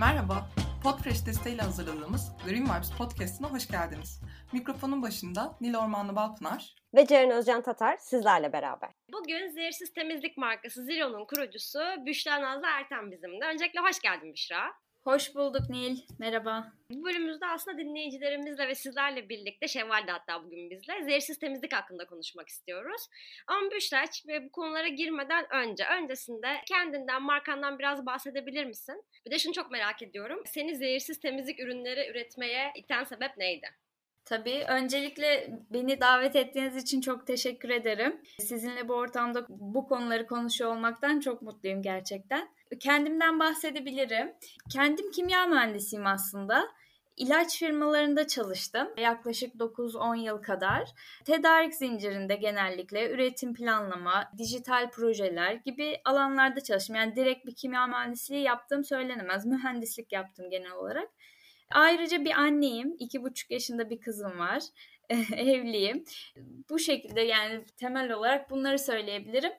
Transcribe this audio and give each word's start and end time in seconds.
Merhaba, 0.00 0.48
Podfresh 0.82 1.26
desteğiyle 1.26 1.62
hazırladığımız 1.62 2.32
Green 2.44 2.64
Vibes 2.64 2.90
Podcast'ına 2.98 3.52
hoş 3.52 3.68
geldiniz. 3.68 4.20
Mikrofonun 4.52 5.02
başında 5.02 5.56
Nil 5.60 5.74
Ormanlı 5.74 6.16
Balpınar 6.16 6.74
ve 6.94 7.06
Ceren 7.06 7.30
Özcan 7.30 7.62
Tatar 7.62 7.96
sizlerle 7.96 8.52
beraber. 8.52 8.90
Bugün 9.12 9.48
zehirsiz 9.48 9.92
temizlik 9.92 10.36
markası 10.36 10.84
Zero'nun 10.84 11.24
kurucusu 11.24 11.80
Büşra 12.06 12.42
Nazlı 12.42 12.66
Erten 12.66 13.10
bizimle. 13.10 13.44
Öncelikle 13.46 13.80
hoş 13.80 14.00
geldin 14.00 14.32
Büşra. 14.32 14.72
Hoş 15.08 15.34
bulduk 15.34 15.70
Nil. 15.70 15.98
Merhaba. 16.18 16.72
Bu 16.90 17.04
bölümümüzde 17.04 17.46
aslında 17.46 17.78
dinleyicilerimizle 17.78 18.68
ve 18.68 18.74
sizlerle 18.74 19.28
birlikte 19.28 19.68
Şevval 19.68 20.06
de 20.06 20.12
hatta 20.12 20.44
bugün 20.44 20.70
bizle 20.70 21.02
zehirsiz 21.04 21.38
temizlik 21.38 21.72
hakkında 21.72 22.06
konuşmak 22.06 22.48
istiyoruz. 22.48 23.06
Ama 23.46 23.70
Büşra 23.70 24.04
ve 24.28 24.44
bu 24.44 24.52
konulara 24.52 24.88
girmeden 24.88 25.46
önce, 25.52 25.84
öncesinde 25.84 26.48
kendinden, 26.66 27.22
markandan 27.22 27.78
biraz 27.78 28.06
bahsedebilir 28.06 28.64
misin? 28.64 29.04
Bir 29.26 29.30
de 29.30 29.38
şunu 29.38 29.52
çok 29.52 29.70
merak 29.70 30.02
ediyorum. 30.02 30.42
Seni 30.46 30.76
zehirsiz 30.76 31.20
temizlik 31.20 31.60
ürünleri 31.60 32.10
üretmeye 32.10 32.72
iten 32.76 33.04
sebep 33.04 33.36
neydi? 33.36 33.68
Tabii. 34.28 34.64
Öncelikle 34.68 35.50
beni 35.70 36.00
davet 36.00 36.36
ettiğiniz 36.36 36.76
için 36.76 37.00
çok 37.00 37.26
teşekkür 37.26 37.68
ederim. 37.68 38.20
Sizinle 38.38 38.88
bu 38.88 38.94
ortamda 38.94 39.46
bu 39.48 39.86
konuları 39.86 40.26
konuşuyor 40.26 40.70
olmaktan 40.70 41.20
çok 41.20 41.42
mutluyum 41.42 41.82
gerçekten. 41.82 42.48
Kendimden 42.80 43.40
bahsedebilirim. 43.40 44.32
Kendim 44.72 45.10
kimya 45.10 45.46
mühendisiyim 45.46 46.06
aslında. 46.06 46.68
İlaç 47.16 47.58
firmalarında 47.58 48.26
çalıştım. 48.26 48.88
Yaklaşık 48.96 49.54
9-10 49.54 50.16
yıl 50.16 50.42
kadar. 50.42 50.88
Tedarik 51.24 51.74
zincirinde 51.74 52.36
genellikle 52.36 53.10
üretim 53.10 53.54
planlama, 53.54 54.32
dijital 54.38 54.90
projeler 54.90 55.52
gibi 55.52 56.00
alanlarda 56.04 56.60
çalıştım. 56.60 56.96
Yani 56.96 57.16
direkt 57.16 57.46
bir 57.46 57.54
kimya 57.54 57.86
mühendisliği 57.86 58.42
yaptığım 58.42 58.84
söylenemez. 58.84 59.46
Mühendislik 59.46 60.12
yaptım 60.12 60.50
genel 60.50 60.72
olarak. 60.72 61.08
Ayrıca 61.70 62.24
bir 62.24 62.30
anneyim. 62.30 62.96
iki 62.98 63.22
buçuk 63.22 63.50
yaşında 63.50 63.90
bir 63.90 64.00
kızım 64.00 64.38
var. 64.38 64.62
Evliyim. 65.36 66.04
Bu 66.70 66.78
şekilde 66.78 67.20
yani 67.20 67.64
temel 67.76 68.12
olarak 68.12 68.50
bunları 68.50 68.78
söyleyebilirim 68.78 69.52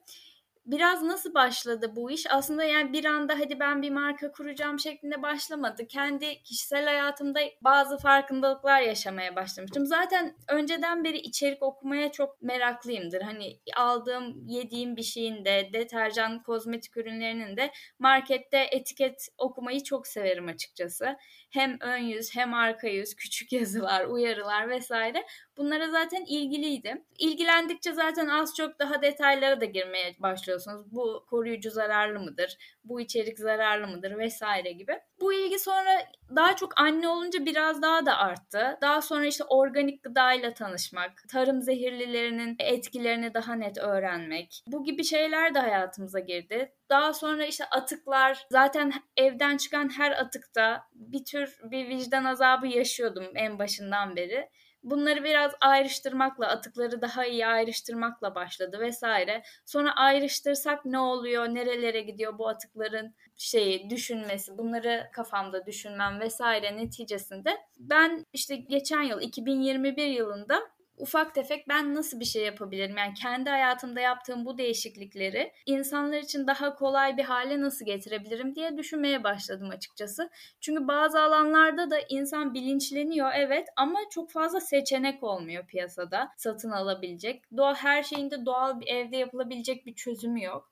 biraz 0.71 1.03
nasıl 1.03 1.33
başladı 1.33 1.95
bu 1.95 2.11
iş? 2.11 2.31
Aslında 2.31 2.63
yani 2.63 2.93
bir 2.93 3.05
anda 3.05 3.39
hadi 3.39 3.59
ben 3.59 3.81
bir 3.81 3.89
marka 3.89 4.31
kuracağım 4.31 4.79
şeklinde 4.79 5.21
başlamadı. 5.21 5.87
Kendi 5.87 6.43
kişisel 6.43 6.85
hayatımda 6.85 7.39
bazı 7.61 7.97
farkındalıklar 7.97 8.81
yaşamaya 8.81 9.35
başlamıştım. 9.35 9.85
Zaten 9.85 10.35
önceden 10.47 11.03
beri 11.03 11.17
içerik 11.17 11.63
okumaya 11.63 12.11
çok 12.11 12.41
meraklıyımdır. 12.41 13.21
Hani 13.21 13.59
aldığım, 13.75 14.47
yediğim 14.47 14.95
bir 14.95 15.03
şeyin 15.03 15.45
de, 15.45 15.69
deterjan, 15.73 16.43
kozmetik 16.43 16.97
ürünlerinin 16.97 17.57
de 17.57 17.71
markette 17.99 18.67
etiket 18.71 19.27
okumayı 19.37 19.83
çok 19.83 20.07
severim 20.07 20.47
açıkçası. 20.47 21.17
Hem 21.51 21.77
ön 21.81 22.03
yüz 22.03 22.35
hem 22.35 22.53
arka 22.53 22.87
yüz, 22.87 23.15
küçük 23.15 23.51
yazılar, 23.51 24.05
uyarılar 24.05 24.69
vesaire. 24.69 25.25
Bunlara 25.57 25.89
zaten 25.89 26.25
ilgiliydim. 26.27 27.05
İlgilendikçe 27.19 27.93
zaten 27.93 28.27
az 28.27 28.55
çok 28.55 28.79
daha 28.79 29.01
detaylara 29.01 29.61
da 29.61 29.65
girmeye 29.65 30.15
başlıyorsunuz. 30.59 30.91
Bu 30.91 31.25
koruyucu 31.29 31.71
zararlı 31.71 32.19
mıdır? 32.19 32.57
Bu 32.83 33.01
içerik 33.01 33.39
zararlı 33.39 33.87
mıdır? 33.87 34.17
Vesaire 34.17 34.71
gibi. 34.71 34.99
Bu 35.21 35.33
ilgi 35.33 35.59
sonra 35.59 35.89
daha 36.35 36.55
çok 36.55 36.81
anne 36.81 37.07
olunca 37.07 37.45
biraz 37.45 37.81
daha 37.81 38.05
da 38.05 38.17
arttı. 38.17 38.77
Daha 38.81 39.01
sonra 39.01 39.25
işte 39.25 39.43
organik 39.43 40.03
gıdayla 40.03 40.53
tanışmak, 40.53 41.11
tarım 41.29 41.61
zehirlilerinin 41.61 42.55
etkilerini 42.59 43.33
daha 43.33 43.55
net 43.55 43.77
öğrenmek. 43.77 44.63
Bu 44.67 44.83
gibi 44.83 45.03
şeyler 45.03 45.53
de 45.53 45.59
hayatımıza 45.59 46.19
girdi. 46.19 46.73
Daha 46.89 47.13
sonra 47.13 47.45
işte 47.45 47.65
atıklar 47.65 48.47
zaten 48.51 48.93
evden 49.17 49.57
çıkan 49.57 49.89
her 49.97 50.11
atıkta 50.11 50.83
bir 50.93 51.25
tür 51.25 51.59
bir 51.63 51.89
vicdan 51.89 52.23
azabı 52.23 52.67
yaşıyordum 52.67 53.25
en 53.35 53.59
başından 53.59 54.15
beri 54.15 54.49
bunları 54.83 55.23
biraz 55.23 55.51
ayrıştırmakla, 55.61 56.47
atıkları 56.47 57.01
daha 57.01 57.25
iyi 57.25 57.47
ayrıştırmakla 57.47 58.35
başladı 58.35 58.79
vesaire. 58.79 59.43
Sonra 59.65 59.95
ayrıştırsak 59.95 60.85
ne 60.85 60.99
oluyor, 60.99 61.45
nerelere 61.45 62.01
gidiyor 62.01 62.37
bu 62.37 62.47
atıkların 62.47 63.15
şeyi 63.37 63.89
düşünmesi, 63.89 64.57
bunları 64.57 65.09
kafamda 65.13 65.65
düşünmem 65.65 66.19
vesaire 66.19 66.77
neticesinde 66.77 67.57
ben 67.77 68.25
işte 68.33 68.55
geçen 68.55 69.01
yıl 69.01 69.21
2021 69.21 70.07
yılında 70.07 70.59
ufak 70.99 71.35
tefek 71.35 71.67
ben 71.67 71.95
nasıl 71.95 72.19
bir 72.19 72.25
şey 72.25 72.45
yapabilirim? 72.45 72.97
Yani 72.97 73.13
kendi 73.13 73.49
hayatımda 73.49 73.99
yaptığım 73.99 74.45
bu 74.45 74.57
değişiklikleri 74.57 75.51
insanlar 75.65 76.17
için 76.17 76.47
daha 76.47 76.75
kolay 76.75 77.17
bir 77.17 77.23
hale 77.23 77.61
nasıl 77.61 77.85
getirebilirim 77.85 78.55
diye 78.55 78.77
düşünmeye 78.77 79.23
başladım 79.23 79.69
açıkçası. 79.69 80.29
Çünkü 80.61 80.87
bazı 80.87 81.21
alanlarda 81.21 81.91
da 81.91 81.99
insan 82.09 82.53
bilinçleniyor 82.53 83.31
evet 83.35 83.67
ama 83.75 83.99
çok 84.11 84.31
fazla 84.31 84.59
seçenek 84.59 85.23
olmuyor 85.23 85.67
piyasada 85.67 86.29
satın 86.37 86.71
alabilecek. 86.71 87.43
Doğa 87.57 87.75
her 87.75 88.03
şeyinde 88.03 88.45
doğal 88.45 88.79
bir 88.79 88.87
evde 88.87 89.17
yapılabilecek 89.17 89.85
bir 89.85 89.95
çözümü 89.95 90.43
yok. 90.43 90.71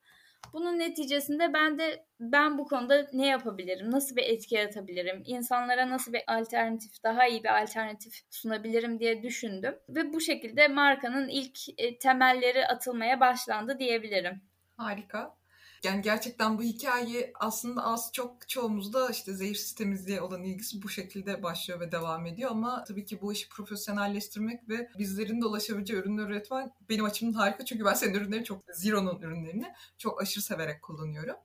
Bunun 0.54 0.80
neticesinde 0.80 1.54
ben 1.54 1.80
de 1.80 2.06
ben 2.20 2.58
bu 2.58 2.66
konuda 2.66 3.08
ne 3.14 3.28
yapabilirim? 3.28 3.92
Nasıl 3.92 4.16
bir 4.16 4.24
etki 4.24 4.56
yaratabilirim? 4.56 5.24
İnsanlara 5.26 5.90
nasıl 5.90 6.14
bir 6.14 6.24
alternatif, 6.28 7.04
daha 7.04 7.28
iyi 7.28 7.44
bir 7.44 7.62
alternatif 7.62 8.22
sunabilirim 8.30 9.00
diye 9.00 9.24
düşündüm. 9.24 9.76
Ve 9.90 10.14
bu 10.14 10.22
şekilde 10.22 10.68
markanın 10.68 11.28
ilk 11.28 11.60
e, 11.78 12.00
temelleri 12.00 12.68
atılmaya 12.68 13.20
başlandı 13.20 13.80
diyebilirim. 13.80 14.42
Harika. 14.78 15.38
Yani 15.84 16.02
gerçekten 16.02 16.58
bu 16.58 16.64
hikaye 16.64 17.34
aslında 17.40 17.84
az 17.84 18.10
çok 18.14 18.50
çoğumuzda 18.50 19.10
işte 19.10 19.34
zehirsiz 19.34 19.76
temizliğe 19.76 20.22
olan 20.22 20.44
ilgisi 20.44 20.82
bu 20.82 20.90
şekilde 20.90 21.44
başlıyor 21.44 21.80
ve 21.80 21.92
devam 21.92 22.26
ediyor 22.26 22.52
ama 22.52 22.84
tabii 22.84 23.06
ki 23.06 23.22
bu 23.22 23.34
işi 23.34 23.50
profesyonelleştirmek 23.50 24.70
ve 24.70 24.90
bizlerin 25.00 25.42
de 25.42 25.46
ulaşabileceği 25.46 26.00
ürünler 26.00 26.24
üretmen 26.24 26.72
benim 26.90 27.06
açımdan 27.06 27.40
harika 27.40 27.66
çünkü 27.66 27.86
ben 27.86 27.94
senin 27.94 28.14
ürünleri 28.14 28.44
çok 28.44 28.62
Zero'nun 28.74 29.22
ürünlerini 29.22 29.74
çok 29.98 30.22
aşırı 30.22 30.44
severek 30.44 30.82
kullanıyorum. 30.82 31.36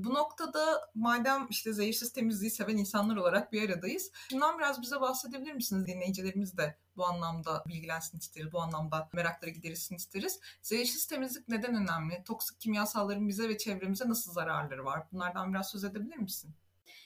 Bu 0.00 0.14
noktada 0.14 0.90
madem 0.94 1.46
işte 1.50 1.72
zehirsiz 1.72 2.12
temizliği 2.12 2.50
seven 2.50 2.76
insanlar 2.76 3.16
olarak 3.16 3.52
bir 3.52 3.70
aradayız. 3.70 4.10
Şundan 4.30 4.58
biraz 4.58 4.82
bize 4.82 5.00
bahsedebilir 5.00 5.52
misiniz? 5.52 5.86
Dinleyicilerimiz 5.86 6.56
de 6.56 6.76
bu 6.98 7.06
anlamda 7.06 7.64
bilgilensin 7.68 8.18
isteriz, 8.18 8.52
bu 8.52 8.62
anlamda 8.62 9.08
merakları 9.12 9.50
giderilsin 9.50 9.96
isteriz. 9.96 10.40
Zehirsiz 10.62 11.06
temizlik 11.06 11.48
neden 11.48 11.74
önemli? 11.74 12.24
Toksik 12.24 12.60
kimyasalların 12.60 13.28
bize 13.28 13.48
ve 13.48 13.56
çevremize 13.78 14.08
nasıl 14.08 14.32
zararları 14.32 14.84
var? 14.84 15.02
Bunlardan 15.12 15.54
biraz 15.54 15.70
söz 15.70 15.84
edebilir 15.84 16.16
misin? 16.16 16.54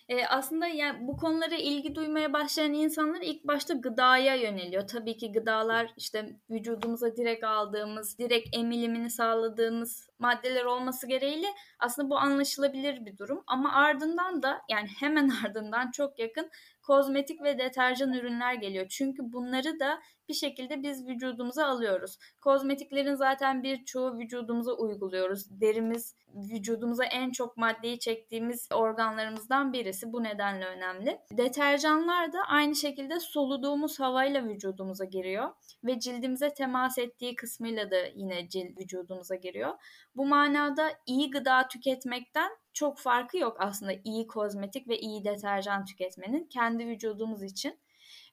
E, 0.09 0.27
aslında 0.27 0.67
yani 0.67 1.09
bu 1.09 1.17
konulara 1.17 1.55
ilgi 1.55 1.95
duymaya 1.95 2.33
başlayan 2.33 2.73
insanlar 2.73 3.21
ilk 3.21 3.45
başta 3.45 3.75
gıdaya 3.75 4.35
yöneliyor. 4.35 4.89
Tabii 4.89 5.17
ki 5.17 5.33
gıdalar 5.33 5.93
işte 5.97 6.37
vücudumuza 6.51 7.17
direkt 7.17 7.45
aldığımız, 7.45 8.19
direkt 8.19 8.57
emilimini 8.57 9.11
sağladığımız 9.11 10.11
maddeler 10.23 10.65
olması 10.65 11.07
gereğiyle 11.07 11.47
aslında 11.79 12.11
bu 12.11 12.19
anlaşılabilir 12.19 13.07
bir 13.07 13.19
durum. 13.19 13.45
Ama 13.47 13.73
ardından 13.73 14.43
da 14.43 14.63
yani 14.69 14.89
hemen 14.99 15.29
ardından 15.45 15.91
çok 15.91 16.19
yakın 16.19 16.51
kozmetik 16.83 17.43
ve 17.43 17.59
deterjan 17.59 18.13
ürünler 18.13 18.55
geliyor. 18.55 18.87
Çünkü 18.89 19.33
bunları 19.33 19.81
da 19.81 20.01
bir 20.29 20.35
şekilde 20.35 20.83
biz 20.83 21.07
vücudumuza 21.07 21.67
alıyoruz. 21.67 22.19
Kozmetiklerin 22.41 23.15
zaten 23.15 23.63
birçoğu 23.63 24.19
vücudumuza 24.19 24.73
uyguluyoruz. 24.73 25.61
Derimiz 25.61 26.17
vücudumuza 26.35 27.05
en 27.05 27.31
çok 27.31 27.57
maddeyi 27.57 27.99
çektiğimiz 27.99 28.69
organlarımızdan 28.75 29.73
birisi. 29.73 30.13
Bu 30.13 30.23
nedenle 30.23 30.67
önemli. 30.67 31.19
Deterjanlar 31.33 32.33
da 32.33 32.39
aynı 32.49 32.77
şekilde 32.77 33.21
soluduğumuz 33.21 34.01
havayla 34.01 34.45
vücudumuza 34.45 35.05
giriyor 35.05 35.51
ve 35.85 36.01
cildimize 36.01 36.55
temas 36.55 36.99
ettiği 36.99 37.35
kısmıyla 37.35 37.91
da 37.91 37.97
yine 38.15 38.49
cilt 38.49 38.79
vücudumuza 38.79 39.35
giriyor. 39.35 39.75
Bu 40.17 40.27
manada 40.27 40.91
iyi 41.07 41.31
gıda 41.31 41.69
tüketmekten 41.69 42.51
çok 42.73 42.99
farkı 42.99 43.39
yok 43.39 43.57
aslında 43.61 43.93
iyi 44.05 44.27
kozmetik 44.27 44.89
ve 44.89 44.99
iyi 44.99 45.25
deterjan 45.25 45.85
tüketmenin 45.85 46.45
kendi 46.45 46.87
vücudumuz 46.87 47.43
için. 47.43 47.79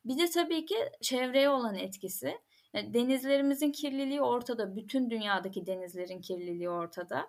Bir 0.06 0.18
de 0.18 0.30
tabii 0.30 0.66
ki 0.66 0.76
çevreye 1.02 1.50
olan 1.50 1.76
etkisi. 1.76 2.38
Denizlerimizin 2.74 3.72
kirliliği 3.72 4.22
ortada. 4.22 4.76
Bütün 4.76 5.10
dünyadaki 5.10 5.66
denizlerin 5.66 6.22
kirliliği 6.22 6.70
ortada. 6.70 7.28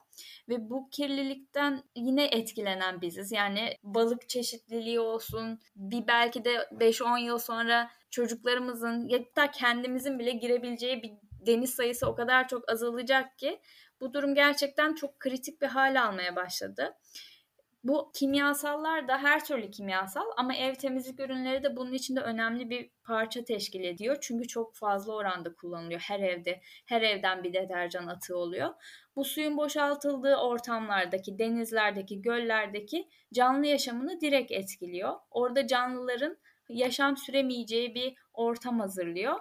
Ve 0.49 0.71
bu 0.71 0.91
kirlilikten 0.91 1.83
yine 1.97 2.25
etkilenen 2.25 3.01
biziz. 3.01 3.33
Yani 3.33 3.77
balık 3.83 4.29
çeşitliliği 4.29 5.01
olsun, 5.01 5.61
bir 5.77 6.07
belki 6.07 6.45
de 6.45 6.55
5-10 6.55 7.21
yıl 7.21 7.39
sonra 7.39 7.91
çocuklarımızın 8.11 9.09
da 9.37 9.51
kendimizin 9.51 10.19
bile 10.19 10.31
girebileceği 10.31 11.03
bir 11.03 11.13
deniz 11.47 11.71
sayısı 11.71 12.07
o 12.07 12.15
kadar 12.15 12.49
çok 12.49 12.73
azalacak 12.73 13.39
ki 13.39 13.61
bu 14.01 14.15
durum 14.15 14.35
gerçekten 14.35 14.95
çok 14.95 15.21
kritik 15.21 15.63
bir 15.63 15.67
hale 15.67 16.01
almaya 16.01 16.37
başladı. 16.37 16.97
Bu 17.85 18.11
kimyasallar 18.15 19.09
da 19.09 19.19
her 19.19 19.45
türlü 19.45 19.71
kimyasal 19.71 20.25
ama 20.37 20.55
ev 20.55 20.75
temizlik 20.75 21.21
ürünleri 21.21 21.63
de 21.63 21.77
bunun 21.77 21.93
içinde 21.93 22.21
önemli 22.21 22.71
bir 22.71 22.91
parça 23.05 23.45
teşkil 23.45 23.85
ediyor. 23.85 24.17
Çünkü 24.21 24.49
çok 24.49 24.75
fazla 24.75 25.15
oranda 25.15 25.55
kullanılıyor 25.55 26.01
her 26.01 26.21
evde. 26.21 26.61
Her 26.87 27.03
evden 27.03 27.45
bir 27.45 27.53
deterjan 27.53 28.07
atığı 28.07 28.37
oluyor. 28.37 28.75
Bu 29.17 29.25
suyun 29.25 29.57
boşaltıldığı 29.57 30.37
ortamlardaki, 30.37 31.39
denizlerdeki, 31.39 32.23
göllerdeki 32.23 33.09
canlı 33.35 33.67
yaşamını 33.67 34.21
direkt 34.21 34.53
etkiliyor. 34.53 35.15
Orada 35.31 35.67
canlıların 35.67 36.37
yaşam 36.69 37.17
süremeyeceği 37.17 37.95
bir 37.95 38.15
ortam 38.33 38.81
hazırlıyor 38.81 39.41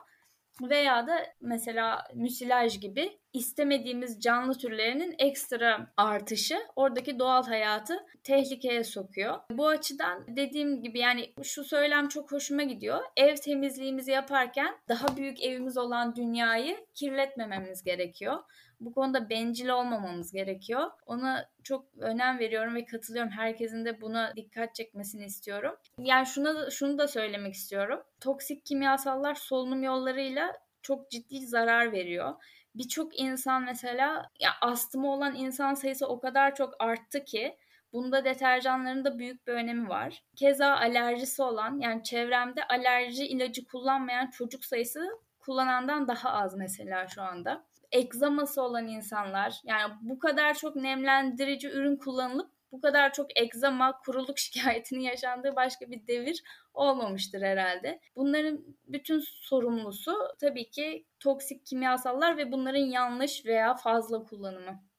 veya 0.62 1.08
da 1.08 1.26
mesela 1.42 2.08
müsilaj 2.14 2.80
gibi 2.80 3.20
istemediğimiz 3.34 4.22
canlı 4.22 4.58
türlerinin 4.58 5.16
ekstra 5.20 5.92
artışı 5.98 6.58
oradaki 6.76 7.20
doğal 7.20 7.44
hayatı 7.44 8.06
tehlikeye 8.24 8.84
sokuyor. 8.84 9.40
Bu 9.52 9.68
açıdan 9.68 10.26
dediğim 10.28 10.82
gibi 10.82 11.00
yani 11.00 11.34
şu 11.44 11.64
söylem 11.64 12.08
çok 12.08 12.32
hoşuma 12.32 12.64
gidiyor. 12.64 13.00
Ev 13.18 13.36
temizliğimizi 13.36 14.12
yaparken 14.12 14.76
daha 14.90 15.18
büyük 15.18 15.44
evimiz 15.44 15.78
olan 15.78 16.16
dünyayı 16.16 16.78
kirletmememiz 16.96 17.84
gerekiyor. 17.84 18.38
Bu 18.80 18.94
konuda 18.94 19.30
bencil 19.30 19.70
olmamamız 19.70 20.32
gerekiyor. 20.32 20.92
Ona 21.06 21.50
çok 21.64 21.86
önem 22.00 22.40
veriyorum 22.40 22.76
ve 22.76 22.86
katılıyorum. 22.86 23.32
Herkesin 23.32 23.86
de 23.86 24.02
buna 24.02 24.34
dikkat 24.36 24.76
çekmesini 24.76 25.26
istiyorum. 25.26 25.76
Yani 25.98 26.26
şuna 26.26 26.70
şunu 26.70 26.98
da 26.98 27.08
söylemek 27.08 27.54
istiyorum. 27.54 28.04
Toksik 28.22 28.66
kimyasallar 28.66 29.36
solunum 29.36 29.84
yollarıyla 29.84 30.54
çok 30.82 31.12
ciddi 31.12 31.48
zarar 31.48 31.92
veriyor. 31.92 32.34
Birçok 32.76 33.20
insan 33.20 33.64
mesela 33.64 34.30
ya 34.40 34.52
astımı 34.62 35.12
olan 35.12 35.36
insan 35.36 35.74
sayısı 35.74 36.08
o 36.08 36.20
kadar 36.20 36.56
çok 36.56 36.74
arttı 36.80 37.26
ki 37.26 37.58
Bunda 37.94 38.26
deterjanların 38.26 39.06
da 39.06 39.20
büyük 39.20 39.48
bir 39.48 39.54
önemi 39.54 39.90
var. 39.90 40.24
Keza 40.36 40.76
alerjisi 40.76 41.42
olan 41.42 41.80
yani 41.80 42.04
çevremde 42.04 42.64
alerji 42.68 43.28
ilacı 43.28 43.66
kullanmayan 43.66 44.30
çocuk 44.30 44.66
sayısı 44.66 45.10
kullanandan 45.40 46.08
daha 46.08 46.32
az 46.32 46.56
mesela 46.56 47.08
şu 47.08 47.22
anda 47.22 47.66
egzaması 47.92 48.62
olan 48.62 48.88
insanlar 48.88 49.62
yani 49.64 49.94
bu 50.02 50.20
kadar 50.20 50.54
çok 50.54 50.76
nemlendirici 50.76 51.70
ürün 51.70 51.96
kullanılıp 51.96 52.52
bu 52.72 52.82
kadar 52.82 53.14
çok 53.14 53.40
egzama, 53.40 54.00
kuruluk 54.06 54.38
şikayetinin 54.40 55.02
yaşandığı 55.02 55.56
başka 55.56 55.92
bir 55.92 56.08
devir 56.08 56.44
olmamıştır 56.74 57.42
herhalde. 57.42 58.00
Bunların 58.16 58.66
bütün 58.88 59.20
sorumlusu 59.20 60.16
tabii 60.40 60.70
ki 60.70 61.06
toksik 61.20 61.66
kimyasallar 61.66 62.38
ve 62.38 62.52
bunların 62.52 62.86
yanlış 62.86 63.46
veya 63.46 63.76
fazla 63.76 64.24
kullanımı. 64.24 64.90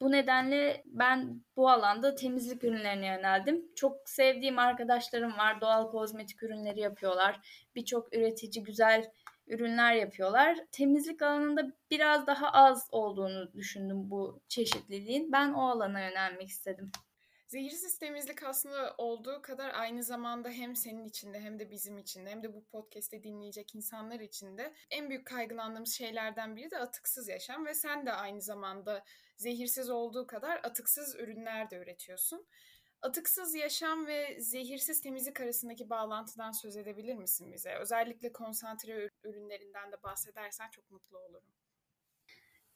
Bu 0.00 0.12
nedenle 0.12 0.82
ben 0.86 1.44
bu 1.56 1.70
alanda 1.70 2.14
temizlik 2.14 2.64
ürünlerine 2.64 3.06
yöneldim. 3.06 3.74
Çok 3.76 4.08
sevdiğim 4.08 4.58
arkadaşlarım 4.58 5.38
var. 5.38 5.60
Doğal 5.60 5.90
kozmetik 5.90 6.42
ürünleri 6.42 6.80
yapıyorlar. 6.80 7.40
Birçok 7.74 8.16
üretici 8.16 8.64
güzel 8.64 9.10
ürünler 9.50 9.92
yapıyorlar. 9.94 10.58
Temizlik 10.72 11.22
alanında 11.22 11.72
biraz 11.90 12.26
daha 12.26 12.52
az 12.52 12.88
olduğunu 12.92 13.52
düşündüm 13.54 14.10
bu 14.10 14.40
çeşitliliğin. 14.48 15.32
Ben 15.32 15.52
o 15.52 15.68
alana 15.68 16.00
yönelmek 16.00 16.48
istedim. 16.48 16.92
Zehirsiz 17.50 17.98
temizlik 17.98 18.42
aslında 18.42 18.94
olduğu 18.98 19.42
kadar 19.42 19.74
aynı 19.74 20.02
zamanda 20.02 20.48
hem 20.48 20.76
senin 20.76 21.04
içinde 21.04 21.40
hem 21.40 21.58
de 21.58 21.70
bizim 21.70 21.98
için 21.98 22.26
hem 22.26 22.42
de 22.42 22.54
bu 22.54 22.64
podcast'te 22.64 23.22
dinleyecek 23.22 23.74
insanlar 23.74 24.20
için 24.20 24.58
de 24.58 24.74
en 24.90 25.08
büyük 25.10 25.26
kaygılandığımız 25.26 25.92
şeylerden 25.92 26.56
biri 26.56 26.70
de 26.70 26.78
atıksız 26.78 27.28
yaşam 27.28 27.66
ve 27.66 27.74
sen 27.74 28.06
de 28.06 28.12
aynı 28.12 28.42
zamanda 28.42 29.04
zehirsiz 29.36 29.90
olduğu 29.90 30.26
kadar 30.26 30.60
atıksız 30.62 31.14
ürünler 31.14 31.70
de 31.70 31.76
üretiyorsun. 31.76 32.46
Atıksız 33.02 33.54
yaşam 33.54 34.06
ve 34.06 34.40
zehirsiz 34.40 35.00
temizlik 35.00 35.40
arasındaki 35.40 35.90
bağlantıdan 35.90 36.52
söz 36.52 36.76
edebilir 36.76 37.14
misin 37.14 37.52
bize? 37.52 37.74
Özellikle 37.74 38.32
konsantre 38.32 39.10
ürünlerinden 39.24 39.92
de 39.92 40.02
bahsedersen 40.02 40.70
çok 40.70 40.90
mutlu 40.90 41.18
olurum. 41.18 41.42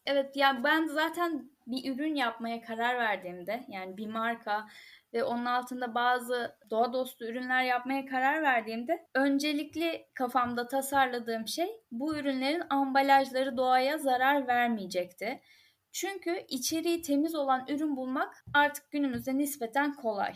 Evet 0.07 0.37
ya 0.37 0.65
ben 0.65 0.87
zaten 0.87 1.51
bir 1.67 1.95
ürün 1.95 2.15
yapmaya 2.15 2.63
karar 2.63 2.99
verdiğimde 2.99 3.65
yani 3.69 3.97
bir 3.97 4.07
marka 4.07 4.67
ve 5.13 5.25
onun 5.25 5.45
altında 5.45 5.95
bazı 5.95 6.59
doğa 6.71 6.93
dostu 6.93 7.25
ürünler 7.25 7.63
yapmaya 7.63 8.07
karar 8.07 8.43
verdiğimde 8.43 9.07
öncelikli 9.15 10.07
kafamda 10.15 10.69
tasarladığım 10.69 11.49
şey 11.49 11.69
bu 11.91 12.17
ürünlerin 12.17 12.63
ambalajları 12.71 13.57
doğaya 13.57 13.99
zarar 13.99 14.47
vermeyecekti. 14.49 15.41
Çünkü 15.95 16.45
içeriği 16.49 17.03
temiz 17.03 17.35
olan 17.35 17.67
ürün 17.69 17.97
bulmak 17.97 18.45
artık 18.55 18.91
günümüzde 18.91 19.39
nispeten 19.39 19.95
kolay. 19.95 20.35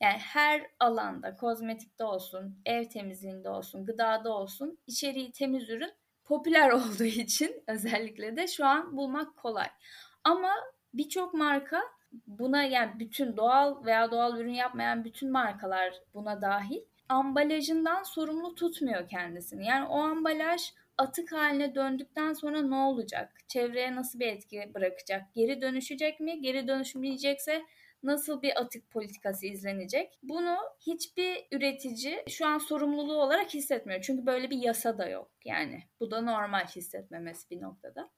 Yani 0.00 0.18
her 0.18 0.66
alanda, 0.80 1.36
kozmetikte 1.36 2.04
olsun, 2.04 2.58
ev 2.66 2.84
temizliğinde 2.84 3.48
olsun, 3.48 3.86
gıdada 3.86 4.32
olsun 4.32 4.78
içeriği 4.86 5.32
temiz 5.32 5.70
ürün 5.70 5.92
popüler 6.24 6.70
olduğu 6.70 7.04
için 7.04 7.64
özellikle 7.66 8.36
de 8.36 8.46
şu 8.46 8.66
an 8.66 8.96
bulmak 8.96 9.36
kolay. 9.36 9.68
Ama 10.24 10.52
birçok 10.94 11.34
marka 11.34 11.82
buna 12.26 12.62
yani 12.62 12.98
bütün 12.98 13.36
doğal 13.36 13.84
veya 13.84 14.10
doğal 14.10 14.38
ürün 14.38 14.54
yapmayan 14.54 15.04
bütün 15.04 15.32
markalar 15.32 15.94
buna 16.14 16.42
dahil 16.42 16.80
ambalajından 17.08 18.02
sorumlu 18.02 18.54
tutmuyor 18.54 19.08
kendisini. 19.08 19.66
Yani 19.66 19.88
o 19.88 19.98
ambalaj 19.98 20.72
atık 21.00 21.32
haline 21.32 21.74
döndükten 21.74 22.32
sonra 22.32 22.62
ne 22.62 22.74
olacak? 22.74 23.32
Çevreye 23.48 23.96
nasıl 23.96 24.20
bir 24.20 24.26
etki 24.26 24.70
bırakacak? 24.74 25.22
Geri 25.34 25.60
dönüşecek 25.60 26.20
mi? 26.20 26.40
Geri 26.40 26.68
dönüşmeyecekse 26.68 27.62
nasıl 28.02 28.42
bir 28.42 28.60
atık 28.60 28.90
politikası 28.90 29.46
izlenecek? 29.46 30.18
Bunu 30.22 30.56
hiçbir 30.86 31.46
üretici 31.52 32.24
şu 32.28 32.46
an 32.46 32.58
sorumluluğu 32.58 33.22
olarak 33.22 33.54
hissetmiyor. 33.54 34.00
Çünkü 34.02 34.26
böyle 34.26 34.50
bir 34.50 34.58
yasa 34.58 34.98
da 34.98 35.08
yok. 35.08 35.30
Yani 35.44 35.82
bu 36.00 36.10
da 36.10 36.20
normal 36.20 36.66
hissetmemesi 36.66 37.50
bir 37.50 37.60
noktada. 37.60 38.10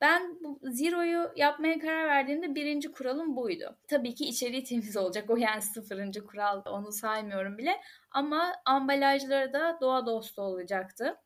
Ben 0.00 0.38
bu 0.44 0.60
Zero'yu 0.62 1.32
yapmaya 1.36 1.78
karar 1.78 2.08
verdiğimde 2.08 2.54
birinci 2.54 2.92
kuralım 2.92 3.36
buydu. 3.36 3.78
Tabii 3.88 4.14
ki 4.14 4.24
içeriği 4.24 4.64
temiz 4.64 4.96
olacak. 4.96 5.30
O 5.30 5.36
yani 5.36 5.62
sıfırıncı 5.62 6.26
kural 6.26 6.62
onu 6.66 6.92
saymıyorum 6.92 7.58
bile. 7.58 7.80
Ama 8.10 8.52
ambalajları 8.64 9.52
da 9.52 9.78
doğa 9.80 10.06
dostu 10.06 10.42
olacaktı. 10.42 11.16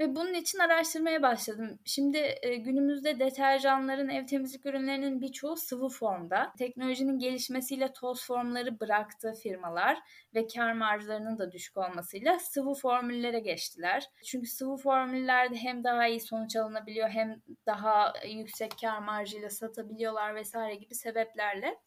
Ve 0.00 0.16
bunun 0.16 0.34
için 0.34 0.58
araştırmaya 0.58 1.22
başladım. 1.22 1.78
Şimdi 1.84 2.38
e, 2.42 2.56
günümüzde 2.56 3.18
deterjanların, 3.18 4.08
ev 4.08 4.26
temizlik 4.26 4.66
ürünlerinin 4.66 5.20
birçoğu 5.20 5.56
sıvı 5.56 5.88
formda. 5.88 6.52
Teknolojinin 6.58 7.18
gelişmesiyle 7.18 7.92
toz 7.92 8.26
formları 8.26 8.80
bıraktı 8.80 9.34
firmalar 9.42 9.98
ve 10.34 10.46
kar 10.46 10.72
marjlarının 10.72 11.38
da 11.38 11.52
düşük 11.52 11.76
olmasıyla 11.76 12.38
sıvı 12.38 12.74
formüllere 12.74 13.40
geçtiler. 13.40 14.04
Çünkü 14.24 14.46
sıvı 14.46 14.76
formüllerde 14.76 15.56
hem 15.56 15.84
daha 15.84 16.06
iyi 16.06 16.20
sonuç 16.20 16.56
alınabiliyor 16.56 17.08
hem 17.08 17.42
daha 17.66 18.12
yüksek 18.28 18.72
kar 18.80 18.98
marjıyla 18.98 19.50
satabiliyorlar 19.50 20.34
vesaire 20.34 20.74
gibi 20.74 20.94
sebeplerle. 20.94 21.78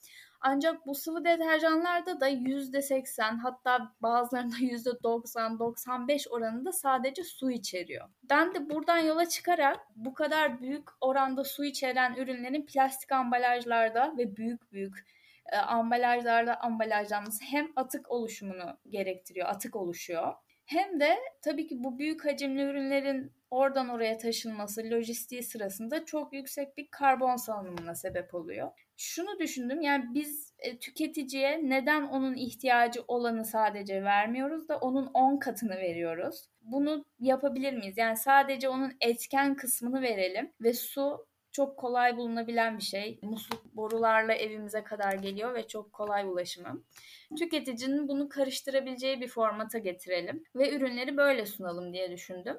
Ancak 0.41 0.87
bu 0.87 0.95
sıvı 0.95 1.25
deterjanlarda 1.25 2.19
da 2.19 2.29
%80 2.29 3.37
hatta 3.37 3.95
bazılarında 4.01 4.55
%90-95 4.59 6.29
oranında 6.29 6.71
sadece 6.71 7.23
su 7.23 7.51
içeriyor. 7.51 8.09
Ben 8.23 8.55
de 8.55 8.69
buradan 8.69 8.97
yola 8.97 9.29
çıkarak 9.29 9.79
bu 9.95 10.13
kadar 10.13 10.61
büyük 10.61 10.89
oranda 11.01 11.43
su 11.43 11.65
içeren 11.65 12.15
ürünlerin 12.15 12.65
plastik 12.65 13.11
ambalajlarda 13.11 14.13
ve 14.17 14.35
büyük 14.35 14.71
büyük 14.71 15.05
e, 15.51 15.57
ambalajlarda 15.57 16.61
ambalajlanması 16.61 17.43
hem 17.43 17.67
atık 17.75 18.11
oluşumunu 18.11 18.77
gerektiriyor, 18.89 19.47
atık 19.47 19.75
oluşuyor. 19.75 20.33
Hem 20.65 20.99
de 20.99 21.17
tabii 21.41 21.67
ki 21.67 21.83
bu 21.83 21.99
büyük 21.99 22.25
hacimli 22.25 22.61
ürünlerin 22.61 23.31
oradan 23.51 23.89
oraya 23.89 24.17
taşınması, 24.17 24.81
lojistiği 24.83 25.43
sırasında 25.43 26.05
çok 26.05 26.33
yüksek 26.33 26.77
bir 26.77 26.87
karbon 26.91 27.35
salınımına 27.35 27.95
sebep 27.95 28.35
oluyor. 28.35 28.71
Şunu 29.01 29.39
düşündüm 29.39 29.81
yani 29.81 30.05
biz 30.13 30.53
e, 30.59 30.79
tüketiciye 30.79 31.69
neden 31.69 32.03
onun 32.03 32.35
ihtiyacı 32.35 33.03
olanı 33.07 33.45
sadece 33.45 34.03
vermiyoruz 34.03 34.69
da 34.69 34.77
onun 34.77 35.05
10 35.13 35.37
katını 35.37 35.77
veriyoruz. 35.77 36.49
Bunu 36.61 37.05
yapabilir 37.19 37.73
miyiz? 37.73 37.97
Yani 37.97 38.17
sadece 38.17 38.69
onun 38.69 38.91
etken 39.01 39.55
kısmını 39.55 40.01
verelim 40.01 40.53
ve 40.61 40.73
su 40.73 41.27
çok 41.51 41.77
kolay 41.77 42.17
bulunabilen 42.17 42.77
bir 42.77 42.83
şey. 42.83 43.19
Musluk 43.21 43.75
borularla 43.75 44.33
evimize 44.33 44.83
kadar 44.83 45.13
geliyor 45.13 45.55
ve 45.55 45.67
çok 45.67 45.93
kolay 45.93 46.25
ulaşımı. 46.25 46.83
Tüketicinin 47.37 48.07
bunu 48.07 48.29
karıştırabileceği 48.29 49.21
bir 49.21 49.27
formata 49.27 49.77
getirelim 49.77 50.43
ve 50.55 50.75
ürünleri 50.75 51.17
böyle 51.17 51.45
sunalım 51.45 51.93
diye 51.93 52.11
düşündüm. 52.11 52.57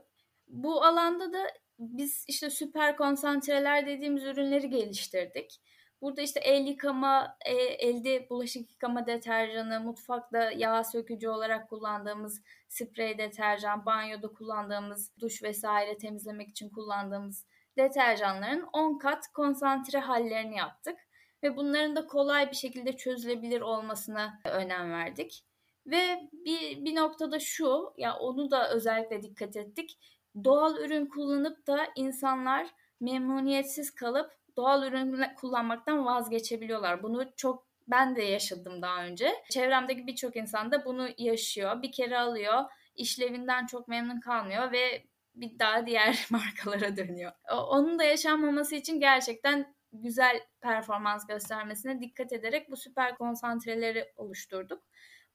Bu 0.49 0.85
alanda 0.85 1.33
da 1.33 1.47
biz 1.79 2.25
işte 2.29 2.51
süper 2.51 2.97
konsantreler 2.97 3.87
dediğimiz 3.87 4.25
ürünleri 4.25 4.71
geliştirdik. 4.71 5.61
Burada 6.03 6.23
işte 6.23 6.41
el 6.41 6.67
yıkama, 6.67 7.37
e, 7.47 7.55
elde 7.55 8.31
bulaşık 8.31 8.71
yıkama 8.71 9.07
deterjanı, 9.07 9.81
mutfakta 9.81 10.51
yağ 10.51 10.85
sökücü 10.85 11.29
olarak 11.29 11.69
kullandığımız 11.71 12.43
sprey 12.69 13.19
deterjan, 13.19 13.87
banyoda 13.87 14.29
kullandığımız 14.29 15.13
duş 15.21 15.43
vesaire 15.43 15.99
temizlemek 15.99 16.49
için 16.49 16.69
kullandığımız 16.69 17.47
deterjanların 17.79 18.69
10 18.73 18.99
kat 18.99 19.29
konsantre 19.35 19.99
hallerini 19.99 20.57
yaptık. 20.57 20.99
ve 21.43 21.57
bunların 21.57 21.97
da 21.97 22.07
kolay 22.07 22.51
bir 22.51 22.57
şekilde 22.57 22.97
çözülebilir 22.97 23.61
olmasına 23.61 24.41
önem 24.45 24.93
verdik. 24.93 25.45
Ve 25.87 26.29
bir, 26.33 26.85
bir 26.85 26.95
noktada 26.95 27.41
şu, 27.41 27.93
ya 27.97 28.17
onu 28.19 28.51
da 28.51 28.71
özellikle 28.71 29.23
dikkat 29.23 29.57
ettik. 29.57 29.99
Doğal 30.45 30.77
ürün 30.77 31.07
kullanıp 31.07 31.67
da 31.67 31.87
insanlar 31.97 32.67
memnuniyetsiz 33.01 33.95
kalıp 33.95 34.40
doğal 34.61 34.83
ürün 34.83 35.35
kullanmaktan 35.37 36.07
vazgeçebiliyorlar. 36.07 37.03
Bunu 37.03 37.33
çok 37.37 37.67
ben 37.89 38.17
de 38.17 38.23
yaşadım 38.23 38.83
daha 38.83 39.05
önce. 39.05 39.33
Çevremdeki 39.51 40.07
birçok 40.07 40.37
insan 40.37 40.73
da 40.73 40.85
bunu 40.85 41.09
yaşıyor. 41.19 41.83
Bir 41.83 41.93
kere 41.93 42.19
alıyor, 42.19 42.65
işlevinden 42.95 43.67
çok 43.67 43.89
memnun 43.89 44.21
kalmıyor 44.21 44.73
ve 44.73 45.05
bir 45.35 45.59
daha 45.59 45.87
diğer 45.87 46.27
markalara 46.31 46.97
dönüyor. 46.97 47.33
Onun 47.53 47.99
da 47.99 48.05
yaşanmaması 48.05 48.75
için 48.75 49.01
gerçekten 49.01 49.75
güzel 49.93 50.41
performans 50.61 51.27
göstermesine 51.27 52.01
dikkat 52.01 52.33
ederek 52.33 52.71
bu 52.71 52.77
süper 52.77 53.17
konsantreleri 53.17 54.13
oluşturduk. 54.17 54.83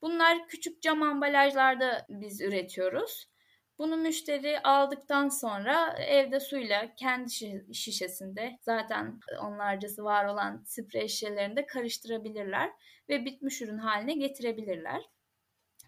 Bunlar 0.02 0.48
küçük 0.48 0.82
cam 0.82 1.04
ambalajlarda 1.04 2.06
biz 2.10 2.42
üretiyoruz. 2.42 3.30
Bunu 3.80 3.98
müşteri 3.98 4.60
aldıktan 4.60 5.30
sonra 5.30 5.96
evde 6.00 6.40
suyla 6.40 6.96
kendi 6.96 7.32
şişesinde 7.74 8.60
zaten 8.62 9.20
onlarcası 9.42 10.04
var 10.04 10.26
olan 10.26 10.64
sprey 10.66 11.08
şişelerinde 11.08 11.66
karıştırabilirler 11.66 12.72
ve 13.10 13.26
bitmiş 13.26 13.62
ürün 13.62 13.78
haline 13.78 14.14
getirebilirler. 14.14 15.02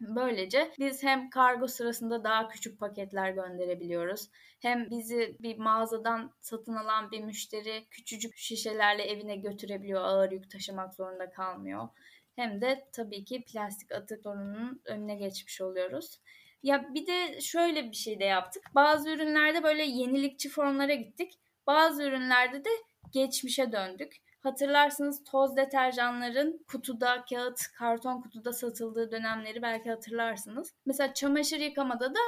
Böylece 0.01 0.71
biz 0.79 1.03
hem 1.03 1.29
kargo 1.29 1.67
sırasında 1.67 2.23
daha 2.23 2.47
küçük 2.47 2.79
paketler 2.79 3.31
gönderebiliyoruz. 3.31 4.29
Hem 4.59 4.89
bizi 4.89 5.37
bir 5.39 5.57
mağazadan 5.57 6.33
satın 6.41 6.75
alan 6.75 7.11
bir 7.11 7.23
müşteri 7.23 7.87
küçücük 7.91 8.37
şişelerle 8.37 9.03
evine 9.03 9.35
götürebiliyor. 9.35 10.01
Ağır 10.01 10.31
yük 10.31 10.51
taşımak 10.51 10.93
zorunda 10.93 11.29
kalmıyor. 11.29 11.89
Hem 12.35 12.61
de 12.61 12.87
tabii 12.93 13.25
ki 13.25 13.43
plastik 13.43 13.91
atık 13.91 14.23
sorununun 14.23 14.81
önüne 14.85 15.15
geçmiş 15.15 15.61
oluyoruz. 15.61 16.19
Ya 16.63 16.93
bir 16.93 17.07
de 17.07 17.41
şöyle 17.41 17.91
bir 17.91 17.95
şey 17.95 18.19
de 18.19 18.23
yaptık. 18.25 18.63
Bazı 18.75 19.09
ürünlerde 19.09 19.63
böyle 19.63 19.83
yenilikçi 19.83 20.49
formlara 20.49 20.93
gittik. 20.93 21.39
Bazı 21.67 22.03
ürünlerde 22.03 22.65
de 22.65 22.69
geçmişe 23.11 23.71
döndük. 23.71 24.17
Hatırlarsınız 24.39 25.23
toz 25.23 25.57
deterjanların 25.57 26.65
kutuda, 26.67 27.25
kağıt, 27.29 27.59
karton 27.77 28.21
kutuda 28.21 28.53
satıldığı 28.53 29.11
dönemleri 29.11 29.61
belki 29.61 29.89
hatırlarsınız. 29.89 30.73
Mesela 30.85 31.13
çamaşır 31.13 31.59
yıkamada 31.59 32.13
da 32.15 32.19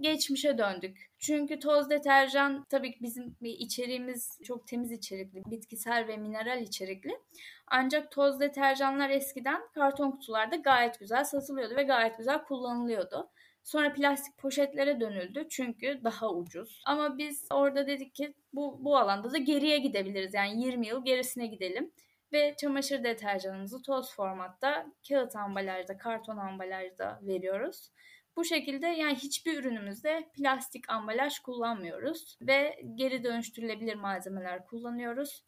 geçmişe 0.00 0.58
döndük. 0.58 1.10
Çünkü 1.18 1.58
toz 1.58 1.90
deterjan 1.90 2.66
tabii 2.70 2.92
ki 2.92 2.98
bizim 3.02 3.36
içeriğimiz 3.42 4.38
çok 4.44 4.66
temiz 4.66 4.92
içerikli, 4.92 5.42
bitkisel 5.46 6.08
ve 6.08 6.16
mineral 6.16 6.62
içerikli. 6.62 7.20
Ancak 7.66 8.12
toz 8.12 8.40
deterjanlar 8.40 9.10
eskiden 9.10 9.62
karton 9.74 10.10
kutularda 10.10 10.56
gayet 10.56 10.98
güzel 11.00 11.24
satılıyordu 11.24 11.76
ve 11.76 11.82
gayet 11.82 12.18
güzel 12.18 12.44
kullanılıyordu. 12.44 13.30
Sonra 13.62 13.92
plastik 13.92 14.38
poşetlere 14.38 15.00
dönüldü 15.00 15.46
çünkü 15.50 16.00
daha 16.04 16.30
ucuz. 16.30 16.82
Ama 16.86 17.18
biz 17.18 17.48
orada 17.52 17.86
dedik 17.86 18.14
ki 18.14 18.34
bu, 18.52 18.84
bu 18.84 18.98
alanda 18.98 19.32
da 19.32 19.38
geriye 19.38 19.78
gidebiliriz. 19.78 20.34
Yani 20.34 20.64
20 20.64 20.86
yıl 20.86 21.04
gerisine 21.04 21.46
gidelim. 21.46 21.90
Ve 22.32 22.54
çamaşır 22.60 23.04
deterjanımızı 23.04 23.82
toz 23.82 24.14
formatta, 24.14 24.86
kağıt 25.08 25.36
ambalajda, 25.36 25.98
karton 25.98 26.36
ambalajda 26.36 27.20
veriyoruz. 27.22 27.90
Bu 28.36 28.44
şekilde 28.44 28.86
yani 28.86 29.14
hiçbir 29.14 29.58
ürünümüzde 29.58 30.30
plastik 30.34 30.90
ambalaj 30.90 31.38
kullanmıyoruz 31.38 32.38
ve 32.42 32.80
geri 32.94 33.24
dönüştürülebilir 33.24 33.94
malzemeler 33.94 34.66
kullanıyoruz. 34.66 35.44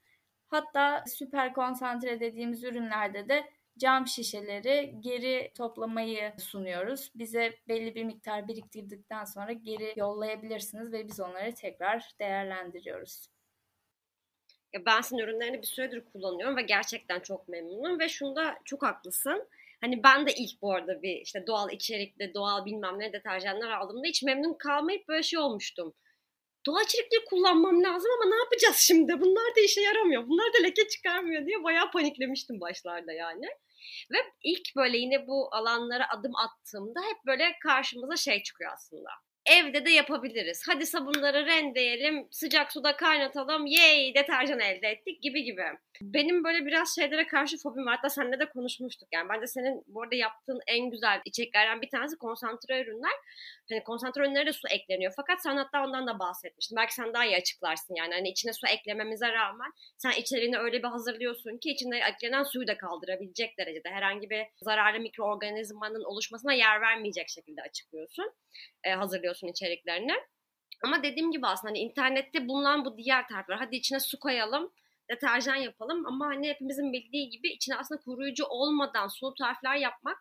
Hatta 0.46 1.04
süper 1.06 1.52
konsantre 1.52 2.20
dediğimiz 2.20 2.64
ürünlerde 2.64 3.28
de 3.28 3.50
cam 3.78 4.06
şişeleri 4.06 4.94
geri 5.00 5.52
toplamayı 5.56 6.32
sunuyoruz. 6.38 7.10
Bize 7.14 7.58
belli 7.68 7.94
bir 7.94 8.04
miktar 8.04 8.48
biriktirdikten 8.48 9.24
sonra 9.24 9.52
geri 9.52 9.94
yollayabilirsiniz 9.96 10.92
ve 10.92 11.08
biz 11.08 11.20
onları 11.20 11.54
tekrar 11.54 12.10
değerlendiriyoruz. 12.20 13.28
Ya 14.72 14.86
ben 14.86 15.00
senin 15.00 15.22
ürünlerini 15.22 15.62
bir 15.62 15.66
süredir 15.66 16.04
kullanıyorum 16.04 16.56
ve 16.56 16.62
gerçekten 16.62 17.20
çok 17.20 17.48
memnunum 17.48 18.00
ve 18.00 18.08
şunda 18.08 18.58
çok 18.64 18.82
haklısın. 18.82 19.48
Hani 19.80 20.02
ben 20.02 20.26
de 20.26 20.34
ilk 20.34 20.62
bu 20.62 20.72
arada 20.72 21.02
bir 21.02 21.16
işte 21.16 21.46
doğal 21.46 21.70
içerikli, 21.70 22.34
doğal 22.34 22.64
bilmem 22.64 22.98
ne 22.98 23.12
deterjanlar 23.12 23.70
aldığımda 23.70 24.06
hiç 24.06 24.22
memnun 24.22 24.54
kalmayıp 24.54 25.08
böyle 25.08 25.22
şey 25.22 25.38
olmuştum. 25.38 25.94
Doğal 26.66 26.84
içerikli 26.84 27.24
kullanmam 27.24 27.82
lazım 27.82 28.10
ama 28.16 28.34
ne 28.34 28.38
yapacağız 28.38 28.76
şimdi? 28.76 29.20
Bunlar 29.20 29.56
da 29.56 29.60
işe 29.60 29.80
yaramıyor. 29.80 30.28
Bunlar 30.28 30.52
da 30.52 30.62
leke 30.62 30.88
çıkarmıyor 30.88 31.46
diye 31.46 31.64
bayağı 31.64 31.90
paniklemiştim 31.90 32.60
başlarda 32.60 33.12
yani. 33.12 33.46
Ve 34.12 34.18
ilk 34.44 34.76
böyle 34.76 34.98
yine 34.98 35.26
bu 35.26 35.48
alanlara 35.52 36.08
adım 36.10 36.32
attığımda 36.36 37.00
hep 37.00 37.16
böyle 37.26 37.52
karşımıza 37.62 38.16
şey 38.16 38.42
çıkıyor 38.42 38.72
aslında. 38.72 39.10
Evde 39.46 39.84
de 39.84 39.90
yapabiliriz. 39.90 40.62
Hadi 40.68 40.86
sabunları 40.86 41.46
rendeyelim, 41.46 42.28
sıcak 42.30 42.72
suda 42.72 42.96
kaynatalım, 42.96 43.66
yey 43.66 44.14
deterjan 44.14 44.60
elde 44.60 44.88
ettik 44.88 45.22
gibi 45.22 45.42
gibi. 45.42 45.62
Benim 46.02 46.44
böyle 46.44 46.66
biraz 46.66 46.94
şeylere 46.94 47.26
karşı 47.26 47.56
fobim 47.58 47.86
var. 47.86 47.96
Hatta 47.96 48.08
seninle 48.08 48.38
de 48.38 48.48
konuşmuştuk. 48.48 49.08
Yani 49.12 49.28
bence 49.28 49.46
senin 49.46 49.84
bu 49.86 50.02
arada 50.02 50.14
yaptığın 50.14 50.60
en 50.66 50.90
güzel 50.90 51.20
içeriklerden 51.24 51.82
bir 51.82 51.90
tanesi 51.90 52.16
konsantre 52.18 52.82
ürünler. 52.82 53.12
Hani 53.70 53.84
konsantre 53.84 54.20
ürünlere 54.20 54.46
de 54.46 54.52
su 54.52 54.68
ekleniyor. 54.68 55.12
Fakat 55.16 55.42
sen 55.42 55.56
hatta 55.56 55.84
ondan 55.84 56.06
da 56.06 56.18
bahsetmiştin. 56.18 56.76
Belki 56.76 56.94
sen 56.94 57.14
daha 57.14 57.24
iyi 57.24 57.36
açıklarsın 57.36 57.94
yani. 57.94 58.14
Hani 58.14 58.28
içine 58.28 58.52
su 58.52 58.66
eklememize 58.66 59.32
rağmen 59.32 59.72
sen 59.98 60.10
içeriğini 60.10 60.58
öyle 60.58 60.78
bir 60.78 60.88
hazırlıyorsun 60.88 61.58
ki 61.58 61.70
içinde 61.70 61.96
eklenen 61.96 62.42
suyu 62.42 62.66
da 62.66 62.76
kaldırabilecek 62.78 63.58
derecede 63.58 63.88
herhangi 63.88 64.30
bir 64.30 64.46
zararlı 64.62 65.00
mikroorganizmanın 65.00 66.04
oluşmasına 66.04 66.52
yer 66.52 66.80
vermeyecek 66.80 67.28
şekilde 67.28 67.62
açıklıyorsun. 67.62 68.32
E, 68.84 68.90
hazırlıyorsun 68.90 69.48
içeriklerini. 69.48 70.14
Ama 70.84 71.02
dediğim 71.02 71.32
gibi 71.32 71.46
aslında 71.46 71.70
hani 71.70 71.78
internette 71.78 72.48
bulunan 72.48 72.84
bu 72.84 72.98
diğer 72.98 73.28
taraflar. 73.28 73.58
Hadi 73.58 73.76
içine 73.76 74.00
su 74.00 74.20
koyalım 74.20 74.72
deterjan 75.10 75.56
yapalım 75.56 76.06
ama 76.06 76.26
hani 76.26 76.48
hepimizin 76.48 76.92
bildiği 76.92 77.30
gibi 77.30 77.48
içine 77.48 77.76
aslında 77.76 78.00
koruyucu 78.00 78.44
olmadan 78.44 79.08
sulu 79.08 79.34
tarifler 79.34 79.76
yapmak 79.76 80.18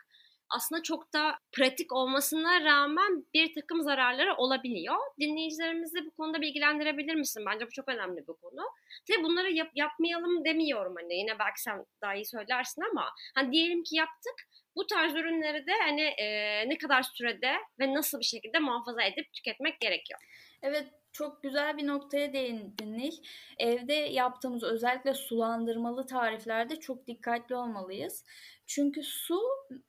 aslında 0.56 0.84
çok 0.84 1.14
da 1.14 1.38
pratik 1.52 1.92
olmasına 1.92 2.64
rağmen 2.64 3.26
bir 3.34 3.54
takım 3.54 3.82
zararları 3.82 4.36
olabiliyor. 4.36 4.98
Dinleyicilerimizi 5.20 6.06
bu 6.06 6.12
konuda 6.12 6.42
bilgilendirebilir 6.42 7.16
misin? 7.16 7.44
Bence 7.48 7.66
bu 7.66 7.72
çok 7.72 7.90
önemli 7.90 8.22
bir 8.22 8.34
konu. 8.42 8.62
Tabii 9.08 9.24
bunları 9.24 9.52
yap, 9.52 9.72
yapmayalım 9.76 10.46
demiyorum 10.46 10.96
hani 11.02 11.16
yine 11.16 11.40
belki 11.40 11.62
sen 11.62 11.86
daha 12.02 12.16
iyi 12.16 12.26
söylersin 12.26 12.82
ama 12.92 13.10
hani 13.36 13.52
diyelim 13.52 13.84
ki 13.84 13.96
yaptık 13.96 14.36
bu 14.76 14.88
tarz 14.88 15.16
ürünleri 15.16 15.68
de 15.68 15.72
hani 15.82 16.02
e, 16.02 16.26
ne 16.70 16.78
kadar 16.78 17.04
sürede 17.04 17.54
ve 17.80 17.94
nasıl 17.94 18.20
bir 18.20 18.26
şekilde 18.26 18.60
muhafaza 18.60 19.04
edip 19.04 19.34
tüketmek 19.34 19.80
gerekiyor. 19.80 20.20
Evet 20.64 20.88
çok 21.14 21.44
güzel 21.44 21.78
bir 21.78 21.88
noktaya 21.88 22.34
değindin 22.34 22.98
Nil. 22.98 23.18
Evde 23.60 23.94
yaptığımız 23.94 24.64
özellikle 24.64 25.14
sulandırmalı 25.14 26.06
tariflerde 26.06 26.76
çok 26.76 27.08
dikkatli 27.08 27.56
olmalıyız. 27.56 28.26
Çünkü 28.68 29.04
su 29.04 29.42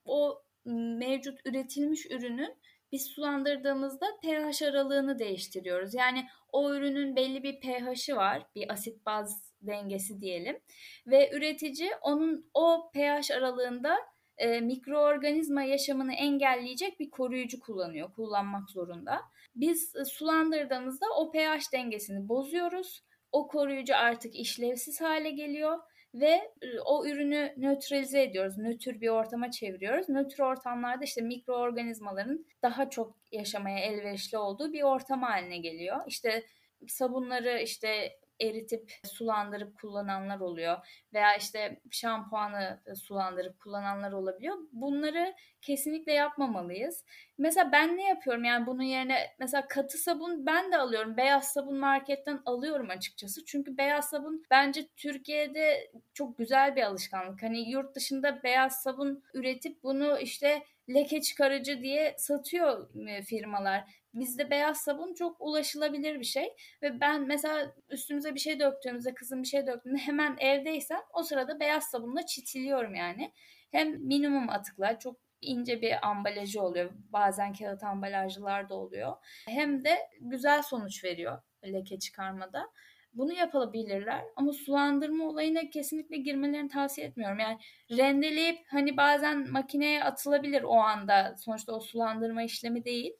o 0.05 0.43
mevcut 0.65 1.39
üretilmiş 1.45 2.05
ürünün 2.05 2.57
biz 2.91 3.05
sulandırdığımızda 3.05 4.05
pH 4.21 4.63
aralığını 4.63 5.19
değiştiriyoruz. 5.19 5.93
Yani 5.93 6.27
o 6.51 6.73
ürünün 6.73 7.15
belli 7.15 7.43
bir 7.43 7.59
pH'i 7.59 8.15
var, 8.15 8.43
bir 8.55 8.71
asit 8.71 9.05
baz 9.05 9.53
dengesi 9.61 10.21
diyelim 10.21 10.59
ve 11.07 11.31
üretici 11.33 11.91
onun 12.01 12.49
o 12.53 12.91
pH 12.93 13.31
aralığında 13.31 13.97
e, 14.37 14.59
mikroorganizma 14.59 15.63
yaşamını 15.63 16.13
engelleyecek 16.13 16.99
bir 16.99 17.09
koruyucu 17.09 17.59
kullanıyor, 17.59 18.13
kullanmak 18.13 18.69
zorunda. 18.69 19.21
Biz 19.55 19.95
e, 19.95 20.05
sulandırdığımızda 20.05 21.05
o 21.17 21.31
pH 21.31 21.73
dengesini 21.73 22.29
bozuyoruz. 22.29 23.03
O 23.31 23.47
koruyucu 23.47 23.95
artık 23.95 24.35
işlevsiz 24.35 25.01
hale 25.01 25.31
geliyor 25.31 25.79
ve 26.13 26.51
e, 26.61 26.79
o 26.85 27.05
ürünü 27.05 27.53
nötralize 27.57 28.23
ediyoruz. 28.23 28.57
Nötr 28.57 29.01
bir 29.01 29.09
ortama 29.09 29.51
çeviriyoruz. 29.51 30.09
Nötr 30.09 30.39
ortamlarda 30.39 31.03
işte 31.03 31.21
mikroorganizmaların 31.21 32.45
daha 32.61 32.89
çok 32.89 33.17
yaşamaya 33.31 33.79
elverişli 33.79 34.37
olduğu 34.37 34.73
bir 34.73 34.83
ortam 34.83 35.21
haline 35.21 35.57
geliyor. 35.57 35.97
İşte 36.07 36.43
sabunları 36.87 37.61
işte 37.61 38.19
eritip 38.49 38.91
sulandırıp 39.05 39.79
kullananlar 39.79 40.39
oluyor 40.39 40.77
veya 41.13 41.35
işte 41.35 41.81
şampuanı 41.91 42.81
sulandırıp 42.95 43.59
kullananlar 43.59 44.11
olabiliyor. 44.11 44.57
Bunları 44.71 45.35
kesinlikle 45.61 46.13
yapmamalıyız. 46.13 47.05
Mesela 47.37 47.71
ben 47.71 47.97
ne 47.97 48.07
yapıyorum 48.07 48.43
yani 48.43 48.67
bunun 48.67 48.83
yerine 48.83 49.35
mesela 49.39 49.67
katı 49.67 49.97
sabun 49.97 50.45
ben 50.45 50.71
de 50.71 50.77
alıyorum. 50.77 51.17
Beyaz 51.17 51.53
sabun 51.53 51.77
marketten 51.77 52.41
alıyorum 52.45 52.89
açıkçası. 52.89 53.45
Çünkü 53.45 53.77
beyaz 53.77 54.09
sabun 54.09 54.43
bence 54.51 54.87
Türkiye'de 54.95 55.91
çok 56.13 56.37
güzel 56.37 56.75
bir 56.75 56.83
alışkanlık. 56.83 57.43
Hani 57.43 57.69
yurt 57.69 57.95
dışında 57.95 58.43
beyaz 58.43 58.81
sabun 58.81 59.23
üretip 59.33 59.83
bunu 59.83 60.19
işte 60.19 60.63
leke 60.89 61.21
çıkarıcı 61.21 61.81
diye 61.81 62.15
satıyor 62.17 62.89
firmalar 63.25 64.02
bizde 64.13 64.49
beyaz 64.49 64.77
sabun 64.77 65.13
çok 65.13 65.37
ulaşılabilir 65.39 66.19
bir 66.19 66.25
şey 66.25 66.55
ve 66.81 66.99
ben 67.01 67.21
mesela 67.21 67.75
üstümüze 67.89 68.35
bir 68.35 68.39
şey 68.39 68.59
döktüğümüzde 68.59 69.13
kızım 69.13 69.41
bir 69.41 69.47
şey 69.47 69.67
döktüğünde 69.67 69.97
hemen 69.97 70.35
evdeysem 70.39 71.01
o 71.13 71.23
sırada 71.23 71.59
beyaz 71.59 71.83
sabunla 71.83 72.25
çitiliyorum 72.25 72.95
yani. 72.95 73.33
Hem 73.71 74.07
minimum 74.07 74.49
atıklar 74.49 74.99
çok 74.99 75.17
ince 75.41 75.81
bir 75.81 76.07
ambalajı 76.07 76.61
oluyor. 76.61 76.91
Bazen 77.09 77.53
kağıt 77.53 77.83
ambalajlılar 77.83 78.69
da 78.69 78.75
oluyor. 78.75 79.13
Hem 79.47 79.83
de 79.83 79.97
güzel 80.21 80.61
sonuç 80.61 81.03
veriyor 81.03 81.41
leke 81.65 81.99
çıkarmada. 81.99 82.69
Bunu 83.13 83.33
yapabilirler 83.33 84.23
ama 84.35 84.53
sulandırma 84.53 85.23
olayına 85.23 85.69
kesinlikle 85.69 86.17
girmelerini 86.17 86.69
tavsiye 86.69 87.07
etmiyorum. 87.07 87.39
Yani 87.39 87.57
rendeleyip 87.91 88.59
hani 88.69 88.97
bazen 88.97 89.51
makineye 89.51 90.03
atılabilir 90.03 90.63
o 90.63 90.73
anda. 90.73 91.35
Sonuçta 91.37 91.73
o 91.73 91.79
sulandırma 91.79 92.43
işlemi 92.43 92.85
değil. 92.85 93.13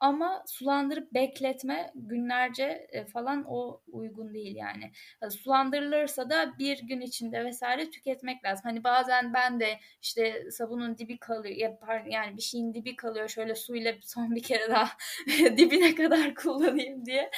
Ama 0.00 0.42
sulandırıp 0.46 1.14
bekletme 1.14 1.92
günlerce 1.94 2.86
e, 2.92 3.04
falan 3.06 3.44
o 3.48 3.82
uygun 3.92 4.34
değil 4.34 4.56
yani. 4.56 4.92
Sulandırılırsa 5.30 6.30
da 6.30 6.58
bir 6.58 6.78
gün 6.78 7.00
içinde 7.00 7.44
vesaire 7.44 7.90
tüketmek 7.90 8.44
lazım. 8.44 8.62
Hani 8.64 8.84
bazen 8.84 9.34
ben 9.34 9.60
de 9.60 9.78
işte 10.02 10.50
sabunun 10.50 10.98
dibi 10.98 11.18
kalıyor 11.18 11.72
yani 12.10 12.36
bir 12.36 12.42
şeyin 12.42 12.74
dibi 12.74 12.96
kalıyor 12.96 13.28
şöyle 13.28 13.54
suyla 13.54 13.94
son 14.02 14.34
bir 14.34 14.42
kere 14.42 14.70
daha 14.70 14.88
dibine 15.56 15.94
kadar 15.94 16.34
kullanayım 16.34 17.06
diye. 17.06 17.30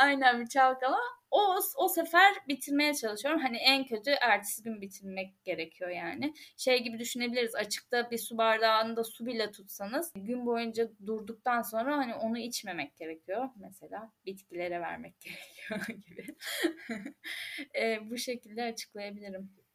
Aynen 0.00 0.40
bir 0.40 0.46
çalkala 0.46 0.96
o, 1.30 1.56
o 1.76 1.88
sefer 1.88 2.34
bitirmeye 2.48 2.94
çalışıyorum. 2.94 3.40
Hani 3.40 3.56
en 3.56 3.84
kötü 3.84 4.10
ertesi 4.10 4.62
gün 4.62 4.80
bitirmek 4.80 5.44
gerekiyor 5.44 5.90
yani. 5.90 6.34
Şey 6.56 6.82
gibi 6.82 6.98
düşünebiliriz. 6.98 7.54
Açıkta 7.54 8.10
bir 8.10 8.18
su 8.18 8.38
bardağında 8.38 9.04
su 9.04 9.26
bile 9.26 9.50
tutsanız 9.50 10.12
gün 10.16 10.46
boyunca 10.46 10.88
durduktan 11.06 11.62
sonra 11.62 11.96
hani 11.96 12.14
onu 12.14 12.38
içmemek 12.38 12.96
gerekiyor. 12.96 13.48
Mesela 13.56 14.12
bitkilere 14.26 14.80
vermek 14.80 15.14
gerekiyor 15.20 15.98
gibi. 16.08 16.36
e, 17.80 18.10
bu 18.10 18.18
şekilde 18.18 18.62
açıklayabilirim. 18.62 19.65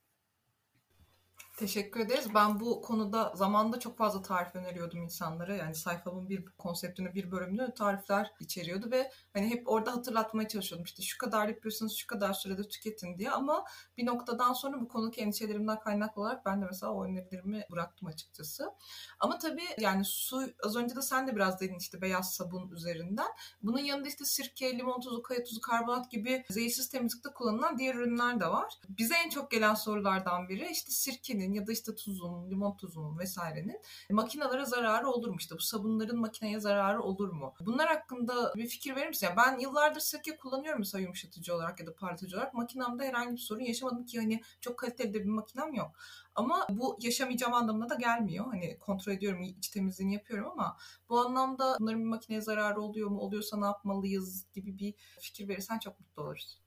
Teşekkür 1.62 2.00
ederiz. 2.00 2.26
Ben 2.36 2.60
bu 2.60 2.82
konuda 2.82 3.34
zamanda 3.36 3.80
çok 3.80 3.98
fazla 3.98 4.22
tarif 4.22 4.56
öneriyordum 4.56 5.04
insanlara. 5.04 5.56
Yani 5.56 5.76
sayfamın 5.76 6.30
bir 6.30 6.46
konseptini, 6.46 7.16
bir 7.16 7.32
bölümünü 7.32 7.74
tarifler 7.74 8.32
içeriyordu 8.40 8.92
ve 8.92 9.12
hani 9.34 9.50
hep 9.50 9.70
orada 9.70 9.92
hatırlatmaya 9.94 10.48
çalışıyordum. 10.48 10.86
İşte 10.86 11.04
şu 11.04 11.18
kadar 11.18 11.48
yapıyorsunuz, 11.48 11.98
şu 11.98 12.08
kadar 12.08 12.34
sürede 12.34 12.68
tüketin 12.68 13.18
diye 13.18 13.32
ama 13.32 13.66
bir 13.98 14.06
noktadan 14.06 14.54
sonra 14.54 14.82
bu 14.82 14.88
konudaki 14.88 15.22
endişelerimden 15.22 15.80
kaynaklı 15.80 16.22
olarak 16.22 16.46
ben 16.46 16.62
de 16.62 16.66
mesela 16.66 16.92
o 16.92 17.06
önerilerimi 17.06 17.66
bıraktım 17.72 18.08
açıkçası. 18.08 18.72
Ama 19.20 19.38
tabii 19.38 19.68
yani 19.80 20.06
su, 20.06 20.42
az 20.64 20.76
önce 20.76 20.96
de 20.96 21.02
sen 21.02 21.28
de 21.28 21.36
biraz 21.36 21.60
dedin 21.60 21.78
işte 21.80 22.02
beyaz 22.02 22.34
sabun 22.34 22.72
üzerinden. 22.72 23.30
Bunun 23.64 23.80
yanında 23.80 24.08
işte 24.08 24.26
sirke, 24.26 24.78
limon 24.78 25.02
tuzu, 25.02 25.22
kaya 25.22 25.44
tuzu, 25.44 25.62
karbonat 25.62 26.12
gibi 26.12 26.44
zehirsiz 26.50 26.90
temizlikte 26.90 27.30
kullanılan 27.30 27.78
diğer 27.78 27.96
ürünler 27.96 28.40
de 28.40 28.48
var. 28.48 28.74
Bize 28.90 29.16
en 29.26 29.30
çok 29.30 29.52
gelen 29.52 29.74
sorulardan 29.74 30.50
biri 30.50 30.70
işte 30.72 30.92
sirkenin 30.92 31.51
ya 31.54 31.68
da 31.68 31.72
işte 31.72 31.96
tuzun, 31.96 32.50
limon 32.50 32.78
tuzunun 32.78 33.20
vesairenin 33.20 33.82
makinalara 34.10 34.66
zararı 34.66 35.10
olur 35.10 35.30
mu? 35.30 35.36
İşte 35.40 35.56
bu 35.56 35.60
sabunların 35.60 36.20
makineye 36.20 36.60
zararı 36.60 37.02
olur 37.02 37.30
mu? 37.30 37.54
Bunlar 37.66 37.88
hakkında 37.88 38.54
bir 38.56 38.68
fikir 38.68 38.96
verir 38.96 39.08
misin? 39.08 39.28
Yani 39.28 39.38
ben 39.38 39.60
yıllardır 39.60 40.00
sirke 40.00 40.38
kullanıyorum 40.38 40.80
mesela 40.80 41.02
yumuşatıcı 41.02 41.56
olarak 41.56 41.80
ya 41.80 41.88
da 41.88 41.96
parlatıcı 41.96 42.36
olarak. 42.38 42.54
Makinamda 42.54 43.04
herhangi 43.04 43.32
bir 43.32 43.42
sorun 43.42 43.62
yaşamadım 43.62 44.06
ki 44.06 44.20
hani 44.20 44.42
çok 44.62 44.80
kaliteli 44.80 45.14
de 45.14 45.20
bir 45.20 45.30
makinem 45.30 45.74
yok. 45.74 45.92
Ama 46.36 46.68
bu 46.70 46.98
yaşamayacağım 47.02 47.54
anlamına 47.54 47.90
da 47.90 47.96
gelmiyor. 47.96 48.46
Hani 48.46 48.80
kontrol 48.80 49.14
ediyorum, 49.14 49.42
iç 49.42 49.70
temizliğini 49.70 50.14
yapıyorum 50.14 50.52
ama 50.52 50.78
bu 51.10 51.20
anlamda 51.20 51.78
bunların 51.80 52.00
bir 52.02 52.06
makineye 52.06 52.42
zararı 52.42 52.82
oluyor 52.82 53.10
mu? 53.10 53.20
Oluyorsa 53.20 53.58
ne 53.58 53.66
yapmalıyız 53.66 54.46
gibi 54.54 54.78
bir 54.78 54.94
fikir 55.20 55.48
verirsen 55.48 55.80
çok 55.80 56.00
mutlu 56.00 56.24
oluruz. 56.24 56.61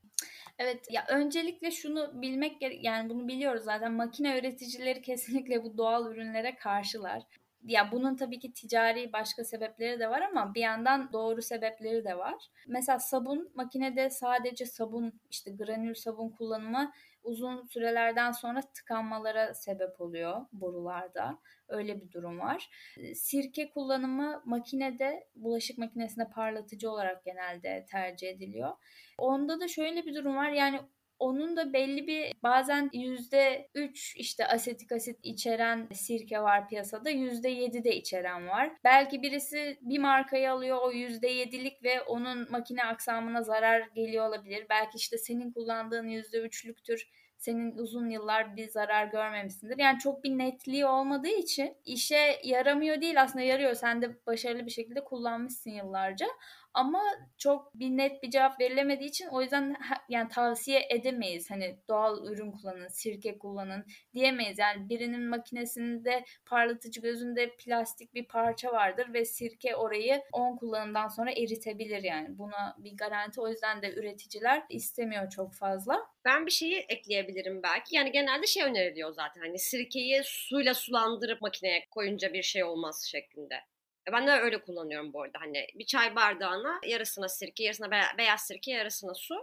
Evet 0.59 0.87
ya 0.91 1.05
öncelikle 1.09 1.71
şunu 1.71 2.23
bilmek 2.23 2.57
yani 2.85 3.11
bunu 3.11 3.29
biliyoruz 3.29 3.65
zaten 3.65 3.93
makine 3.93 4.39
üreticileri 4.39 5.03
kesinlikle 5.03 5.65
bu 5.65 5.79
doğal 5.79 6.13
ürünlere 6.13 6.57
karşılar. 6.57 7.23
Ya 7.65 7.93
bunun 7.93 8.17
tabii 8.17 8.39
ki 8.39 8.53
ticari 8.53 9.13
başka 9.13 9.45
sebepleri 9.45 10.01
de 10.01 10.11
var 10.11 10.21
ama 10.23 10.55
bir 10.55 10.61
yandan 10.61 11.13
doğru 11.13 11.43
sebepleri 11.43 12.05
de 12.05 12.19
var. 12.19 12.35
Mesela 12.69 12.99
sabun 12.99 13.51
makinede 13.55 14.11
sadece 14.11 14.67
sabun 14.67 15.21
işte 15.31 15.51
granül 15.51 15.95
sabun 15.95 16.29
kullanımı 16.31 16.93
uzun 17.25 17.65
sürelerden 17.65 18.33
sonra 18.33 18.61
tıkanmalara 18.61 19.55
sebep 19.55 20.01
oluyor 20.01 20.47
borularda. 20.53 21.39
Öyle 21.69 22.01
bir 22.01 22.13
durum 22.13 22.41
var. 22.41 22.71
Sirke 23.15 23.71
kullanımı 23.71 24.43
makinede, 24.45 25.29
bulaşık 25.35 25.79
makinesinde 25.79 26.29
parlatıcı 26.35 26.91
olarak 26.91 27.25
genelde 27.25 27.87
tercih 27.91 28.29
ediliyor. 28.29 28.71
Onda 29.19 29.61
da 29.61 29.69
şöyle 29.69 30.07
bir 30.07 30.15
durum 30.15 30.37
var. 30.37 30.51
Yani 30.51 30.81
onun 31.19 31.57
da 31.57 31.73
belli 31.73 32.07
bir 32.07 32.33
bazen 32.43 32.91
yüzde 32.93 33.71
üç 33.75 34.17
işte 34.17 34.47
asetik 34.47 34.93
asit 34.93 35.19
içeren 35.23 35.89
sirke 35.93 36.41
var 36.41 36.69
piyasada. 36.69 37.11
Yüzde 37.11 37.49
yedi 37.49 37.85
de 37.85 37.97
içeren 37.97 38.49
var. 38.49 38.73
Belki 38.85 39.23
birisi 39.23 39.79
bir 39.81 39.99
markayı 39.99 40.53
alıyor 40.53 40.79
o 40.83 40.93
yüzde 40.93 41.29
yedilik 41.29 41.85
ve 41.85 42.03
onun 42.03 42.51
makine 42.51 42.85
aksamına 42.85 43.43
zarar 43.43 43.89
geliyor 43.95 44.29
olabilir. 44.29 44.67
Belki 44.71 44.97
işte 44.97 45.19
senin 45.19 45.53
kullandığın 45.53 46.09
yüzde 46.09 46.39
üçlüktür 46.39 47.09
senin 47.45 47.79
uzun 47.79 48.11
yıllar 48.11 48.57
bir 48.57 48.69
zarar 48.69 49.07
görmemişsindir. 49.07 49.79
Yani 49.79 49.99
çok 49.99 50.25
bir 50.25 50.39
netliği 50.39 50.87
olmadığı 50.87 51.29
için 51.29 51.77
işe 51.85 52.41
yaramıyor 52.45 53.01
değil 53.01 53.23
aslında 53.23 53.45
yarıyor. 53.45 53.75
Sen 53.75 54.03
de 54.03 54.27
başarılı 54.27 54.67
bir 54.67 54.71
şekilde 54.71 55.05
kullanmışsın 55.05 55.71
yıllarca. 55.71 56.27
Ama 56.75 57.03
çok 57.39 57.75
bir 57.75 57.91
net 57.91 58.23
bir 58.23 58.31
cevap 58.31 58.61
verilemediği 58.61 59.09
için 59.09 59.27
o 59.27 59.43
yüzden 59.43 59.77
yani 60.09 60.29
tavsiye 60.29 60.87
edemeyiz. 60.91 61.51
Hani 61.51 61.79
doğal 61.89 62.27
ürün 62.27 62.53
kullanın, 62.53 62.89
sirke 62.89 63.39
kullanın 63.39 63.85
diyemeyiz. 64.15 64.59
Yani 64.59 64.89
birinin 64.89 65.29
makinesinde 65.29 66.25
parlatıcı 66.47 67.01
gözünde 67.01 67.57
plastik 67.57 68.15
bir 68.15 68.29
parça 68.29 68.73
vardır 68.73 69.13
ve 69.15 69.25
sirke 69.25 69.77
orayı 69.77 70.23
10 70.33 70.57
kullanımdan 70.57 71.09
sonra 71.09 71.31
eritebilir 71.31 72.03
yani. 72.03 72.39
Buna 72.39 72.77
bir 72.79 72.97
garanti 72.97 73.41
o 73.41 73.49
yüzden 73.49 73.83
de 73.83 73.95
üreticiler 73.95 74.63
istemiyor 74.71 75.31
çok 75.31 75.55
fazla. 75.55 76.07
Ben 76.25 76.47
bir 76.47 76.51
şeyi 76.51 76.79
ekleyebilirim 76.89 77.63
belki. 77.63 77.97
Yani 77.97 78.13
genelde 78.13 78.47
şey 78.47 78.63
öneriliyor 78.65 79.13
zaten. 79.13 79.41
Hani 79.41 79.59
sirkeyi 79.59 80.21
suyla 80.25 80.75
sulandırıp 80.75 81.43
makineye 81.43 81.87
koyunca 81.91 82.33
bir 82.33 82.43
şey 82.43 82.65
olmaz 82.65 83.09
şeklinde. 83.11 83.61
E, 84.09 84.13
ben 84.13 84.27
de 84.27 84.31
öyle 84.31 84.63
kullanıyorum 84.63 85.13
bu 85.13 85.23
arada. 85.23 85.39
Hani 85.41 85.67
bir 85.75 85.87
çay 85.87 86.17
bardağına 86.17 86.81
yarısına 86.87 87.29
sirke, 87.29 87.65
yarısına 87.65 87.91
beyaz 88.19 88.41
sirke, 88.47 88.71
yarısına 88.73 89.15
su 89.15 89.35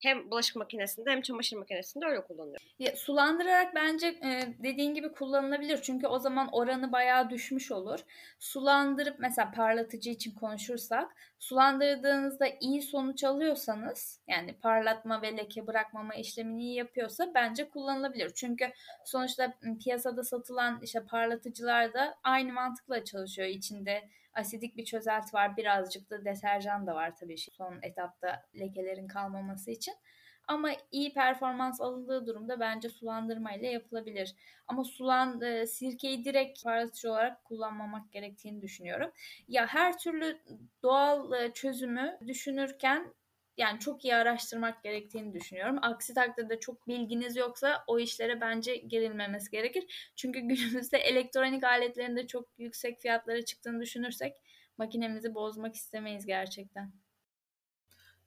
hem 0.00 0.30
bulaşık 0.30 0.56
makinesinde 0.56 1.10
hem 1.10 1.22
çamaşır 1.22 1.56
makinesinde 1.56 2.06
öyle 2.06 2.24
kullanıyorum. 2.24 2.66
Ya, 2.78 2.96
sulandırarak 2.96 3.74
bence 3.74 4.06
e, 4.06 4.54
dediğin 4.62 4.94
gibi 4.94 5.12
kullanılabilir. 5.12 5.82
Çünkü 5.82 6.06
o 6.06 6.18
zaman 6.18 6.48
oranı 6.52 6.92
bayağı 6.92 7.30
düşmüş 7.30 7.72
olur. 7.72 8.00
Sulandırıp 8.38 9.16
mesela 9.18 9.50
parlatıcı 9.50 10.10
için 10.10 10.34
konuşursak 10.34 11.16
sulandırdığınızda 11.38 12.46
iyi 12.60 12.82
sonuç 12.82 13.24
alıyorsanız 13.24 14.20
yani 14.28 14.52
parlatma 14.52 15.22
ve 15.22 15.36
leke 15.36 15.66
bırakmama 15.66 16.14
işlemini 16.14 16.62
iyi 16.62 16.74
yapıyorsa 16.74 17.34
bence 17.34 17.68
kullanılabilir. 17.68 18.30
Çünkü 18.34 18.72
sonuçta 19.04 19.54
piyasada 19.84 20.24
satılan 20.24 20.78
işte 20.82 21.04
parlatıcılar 21.04 21.94
da 21.94 22.18
aynı 22.22 22.52
mantıkla 22.52 23.04
çalışıyor. 23.04 23.48
İçinde 23.48 24.08
asidik 24.36 24.76
bir 24.76 24.84
çözelti 24.84 25.34
var. 25.34 25.56
Birazcık 25.56 26.10
da 26.10 26.24
deterjan 26.24 26.86
da 26.86 26.94
var 26.94 27.16
tabii 27.16 27.38
son 27.38 27.78
etapta 27.82 28.42
lekelerin 28.60 29.08
kalmaması 29.08 29.70
için. 29.70 29.94
Ama 30.48 30.70
iyi 30.92 31.12
performans 31.12 31.80
alındığı 31.80 32.26
durumda 32.26 32.60
bence 32.60 32.88
sulandırma 32.88 33.52
ile 33.52 33.68
yapılabilir. 33.68 34.34
Ama 34.66 34.84
sulan 34.84 35.40
e, 35.40 35.66
sirkeyi 35.66 36.24
direkt 36.24 36.64
parlatıcı 36.64 37.10
olarak 37.10 37.44
kullanmamak 37.44 38.12
gerektiğini 38.12 38.62
düşünüyorum. 38.62 39.10
Ya 39.48 39.66
her 39.66 39.98
türlü 39.98 40.38
doğal 40.82 41.32
e, 41.32 41.52
çözümü 41.52 42.18
düşünürken 42.26 43.14
yani 43.56 43.80
çok 43.80 44.04
iyi 44.04 44.14
araştırmak 44.14 44.82
gerektiğini 44.82 45.34
düşünüyorum. 45.34 45.78
Aksi 45.82 46.14
takdirde 46.14 46.60
çok 46.60 46.88
bilginiz 46.88 47.36
yoksa 47.36 47.84
o 47.86 47.98
işlere 47.98 48.40
bence 48.40 48.76
girilmemesi 48.76 49.50
gerekir. 49.50 50.12
Çünkü 50.16 50.40
günümüzde 50.48 50.98
elektronik 50.98 51.64
aletlerin 51.64 52.16
de 52.16 52.26
çok 52.26 52.48
yüksek 52.58 53.00
fiyatlara 53.00 53.44
çıktığını 53.44 53.80
düşünürsek 53.80 54.36
makinemizi 54.78 55.34
bozmak 55.34 55.74
istemeyiz 55.74 56.26
gerçekten. 56.26 56.92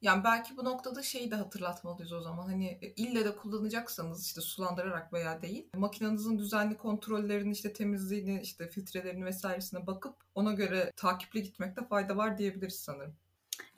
Yani 0.02 0.24
belki 0.24 0.56
bu 0.56 0.64
noktada 0.64 1.02
şeyi 1.02 1.30
de 1.30 1.34
hatırlatmalıyız 1.34 2.12
o 2.12 2.20
zaman. 2.20 2.46
Hani 2.46 2.78
e, 2.82 2.88
ille 2.88 3.24
de 3.24 3.36
kullanacaksanız 3.36 4.26
işte 4.26 4.40
sulandırarak 4.40 5.12
veya 5.12 5.42
değil. 5.42 5.68
Makinenizin 5.76 6.38
düzenli 6.38 6.76
kontrollerini 6.76 7.52
işte 7.52 7.72
temizliğini 7.72 8.40
işte 8.40 8.68
filtrelerini 8.68 9.24
vesairesine 9.24 9.86
bakıp 9.86 10.16
ona 10.34 10.52
göre 10.52 10.92
takipli 10.96 11.42
gitmekte 11.42 11.84
fayda 11.84 12.16
var 12.16 12.38
diyebiliriz 12.38 12.80
sanırım. 12.80 13.16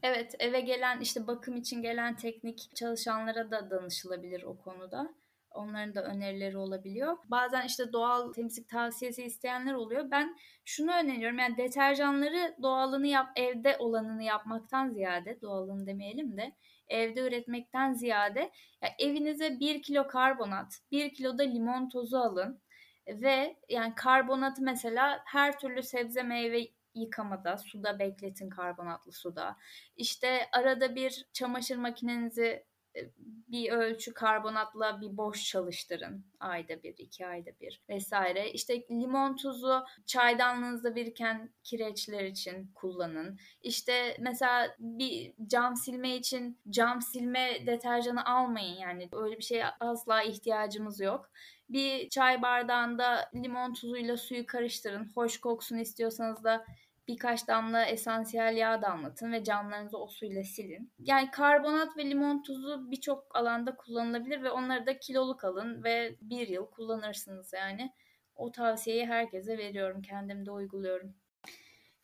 Evet 0.03 0.35
eve 0.39 0.61
gelen 0.61 1.01
işte 1.01 1.27
bakım 1.27 1.57
için 1.57 1.83
gelen 1.83 2.17
teknik 2.17 2.77
çalışanlara 2.77 3.51
da 3.51 3.71
danışılabilir 3.71 4.43
o 4.43 4.59
konuda. 4.59 5.15
Onların 5.51 5.95
da 5.95 6.03
önerileri 6.05 6.59
olabiliyor. 6.59 7.17
Bazen 7.25 7.67
işte 7.67 7.93
doğal 7.93 8.33
temizlik 8.33 8.69
tavsiyesi 8.69 9.25
isteyenler 9.25 9.75
oluyor. 9.75 10.11
Ben 10.11 10.37
şunu 10.65 10.93
öneriyorum. 10.93 11.39
Yani 11.39 11.57
deterjanları 11.57 12.57
doğalını 12.63 13.07
yap, 13.07 13.29
evde 13.37 13.77
olanını 13.79 14.23
yapmaktan 14.23 14.91
ziyade, 14.91 15.41
doğalını 15.43 15.87
demeyelim 15.87 16.37
de 16.37 16.53
evde 16.89 17.21
üretmekten 17.21 17.93
ziyade 17.93 18.51
ya 18.83 18.89
evinize 18.99 19.61
1 19.61 19.83
kilo 19.83 20.07
karbonat, 20.07 20.79
1 20.91 21.15
kilo 21.15 21.39
da 21.39 21.43
limon 21.43 21.89
tozu 21.89 22.17
alın 22.17 22.61
ve 23.09 23.57
yani 23.69 23.95
karbonatı 23.95 24.63
mesela 24.63 25.23
her 25.25 25.59
türlü 25.59 25.83
sebze 25.83 26.23
meyve 26.23 26.69
yıkamada, 26.95 27.57
suda 27.59 27.99
bekletin 27.99 28.51
karbonatlı 28.51 29.13
suda. 29.13 29.57
İşte 29.97 30.49
arada 30.53 30.95
bir 30.95 31.27
çamaşır 31.33 31.77
makinenizi 31.77 32.65
e, 32.97 33.01
bir 33.49 33.73
ölçü 33.73 34.15
karbonatla 34.15 35.01
bir 35.01 35.17
boş 35.17 35.45
çalıştırın. 35.45 36.25
Ayda 36.41 36.83
bir, 36.83 36.95
iki 36.99 37.27
ayda 37.27 37.51
bir 37.61 37.83
vesaire. 37.89 38.53
İşte 38.53 38.83
limon 38.91 39.37
tuzu 39.37 39.85
çaydanlığınızda 40.07 40.97
biriken 40.97 41.55
kireçler 41.65 42.25
için 42.25 42.71
kullanın. 42.75 43.39
İşte 43.63 44.17
mesela 44.21 44.77
bir 44.79 45.35
cam 45.47 45.77
silme 45.77 46.17
için 46.17 46.61
cam 46.71 47.03
silme 47.03 47.67
deterjanı 47.67 48.25
almayın. 48.25 48.77
Yani 48.77 49.09
öyle 49.13 49.39
bir 49.39 49.43
şeye 49.43 49.67
asla 49.81 50.23
ihtiyacımız 50.23 51.01
yok. 51.01 51.31
Bir 51.73 52.09
çay 52.09 52.43
bardağında 52.43 53.31
limon 53.35 53.73
tuzuyla 53.73 54.17
suyu 54.17 54.47
karıştırın. 54.47 55.11
Hoş 55.15 55.41
koksun 55.41 55.79
istiyorsanız 55.79 56.45
da 56.45 56.65
birkaç 57.09 57.49
damla 57.49 57.85
esansiyel 57.85 58.57
yağ 58.57 58.83
damlatın 58.83 59.33
ve 59.33 59.45
camlarınızı 59.45 59.99
o 59.99 60.07
suyla 60.07 60.45
silin. 60.45 60.93
Yani 60.99 61.31
karbonat 61.31 61.97
ve 61.97 62.11
limon 62.11 62.43
tuzu 62.43 62.91
birçok 62.91 63.37
alanda 63.37 63.77
kullanılabilir 63.77 64.43
ve 64.43 64.51
onları 64.51 64.87
da 64.87 64.99
kiloluk 64.99 65.45
alın 65.45 65.85
ve 65.85 66.17
bir 66.21 66.49
yıl 66.49 66.67
kullanırsınız 66.67 67.53
yani. 67.53 67.93
O 68.35 68.53
tavsiyeyi 68.53 69.07
herkese 69.07 69.59
veriyorum. 69.59 70.03
Kendim 70.03 70.47
de 70.47 70.51
uyguluyorum. 70.51 71.15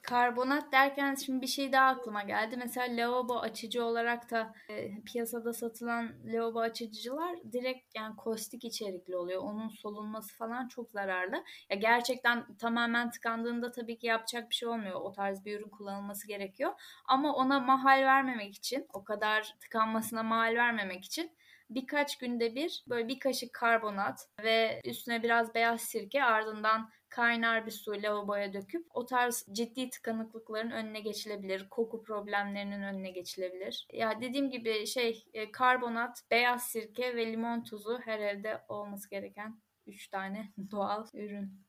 Karbonat 0.09 0.73
derken 0.73 1.15
şimdi 1.15 1.43
bir 1.43 1.47
şey 1.47 1.73
daha 1.73 1.87
aklıma 1.87 2.23
geldi. 2.23 2.57
Mesela 2.57 2.87
lavabo 2.97 3.39
açıcı 3.39 3.85
olarak 3.85 4.31
da 4.31 4.55
e, 4.71 5.03
piyasada 5.03 5.53
satılan 5.53 6.13
lavabo 6.25 6.61
açıcılar 6.61 7.37
direkt 7.53 7.97
yani 7.97 8.17
kostik 8.17 8.65
içerikli 8.65 9.17
oluyor. 9.17 9.43
Onun 9.43 9.69
solunması 9.69 10.37
falan 10.37 10.69
çok 10.69 10.91
zararlı. 10.91 11.45
Ya 11.71 11.77
gerçekten 11.77 12.55
tamamen 12.55 13.11
tıkandığında 13.11 13.73
tabii 13.73 13.99
ki 13.99 14.07
yapacak 14.07 14.51
bir 14.51 14.55
şey 14.55 14.69
olmuyor. 14.69 15.01
O 15.01 15.13
tarz 15.13 15.45
bir 15.45 15.61
ürün 15.61 15.69
kullanılması 15.69 16.29
gerekiyor. 16.29 16.73
Ama 17.05 17.35
ona 17.35 17.61
mahal 17.61 18.03
vermemek 18.03 18.55
için, 18.55 18.87
o 18.93 19.05
kadar 19.05 19.57
tıkanmasına 19.61 20.23
mahal 20.23 20.55
vermemek 20.55 21.05
için 21.05 21.31
birkaç 21.71 22.19
günde 22.19 22.55
bir 22.55 22.85
böyle 22.89 23.09
bir 23.09 23.19
kaşık 23.19 23.53
karbonat 23.53 24.29
ve 24.43 24.81
üstüne 24.85 25.23
biraz 25.23 25.55
beyaz 25.55 25.81
sirke 25.81 26.25
ardından 26.25 26.91
kaynar 27.09 27.67
bir 27.67 27.71
su 27.71 27.93
lavaboya 27.93 28.53
döküp 28.53 28.87
o 28.95 29.07
tarz 29.07 29.47
ciddi 29.53 29.91
tıkanıklıkların 29.91 30.71
önüne 30.71 31.01
geçilebilir. 31.01 31.69
Koku 31.69 32.03
problemlerinin 32.03 32.83
önüne 32.83 33.11
geçilebilir. 33.11 33.87
Ya 33.93 34.21
dediğim 34.21 34.51
gibi 34.51 34.87
şey 34.87 35.25
e, 35.35 35.53
karbonat, 35.53 36.23
beyaz 36.31 36.71
sirke 36.71 37.17
ve 37.17 37.33
limon 37.33 37.65
tuzu 37.65 38.01
her 38.05 38.19
evde 38.19 38.65
olması 38.69 39.11
gereken 39.11 39.61
3 39.87 40.09
tane 40.09 40.53
doğal 40.71 41.07
ürün. 41.15 41.68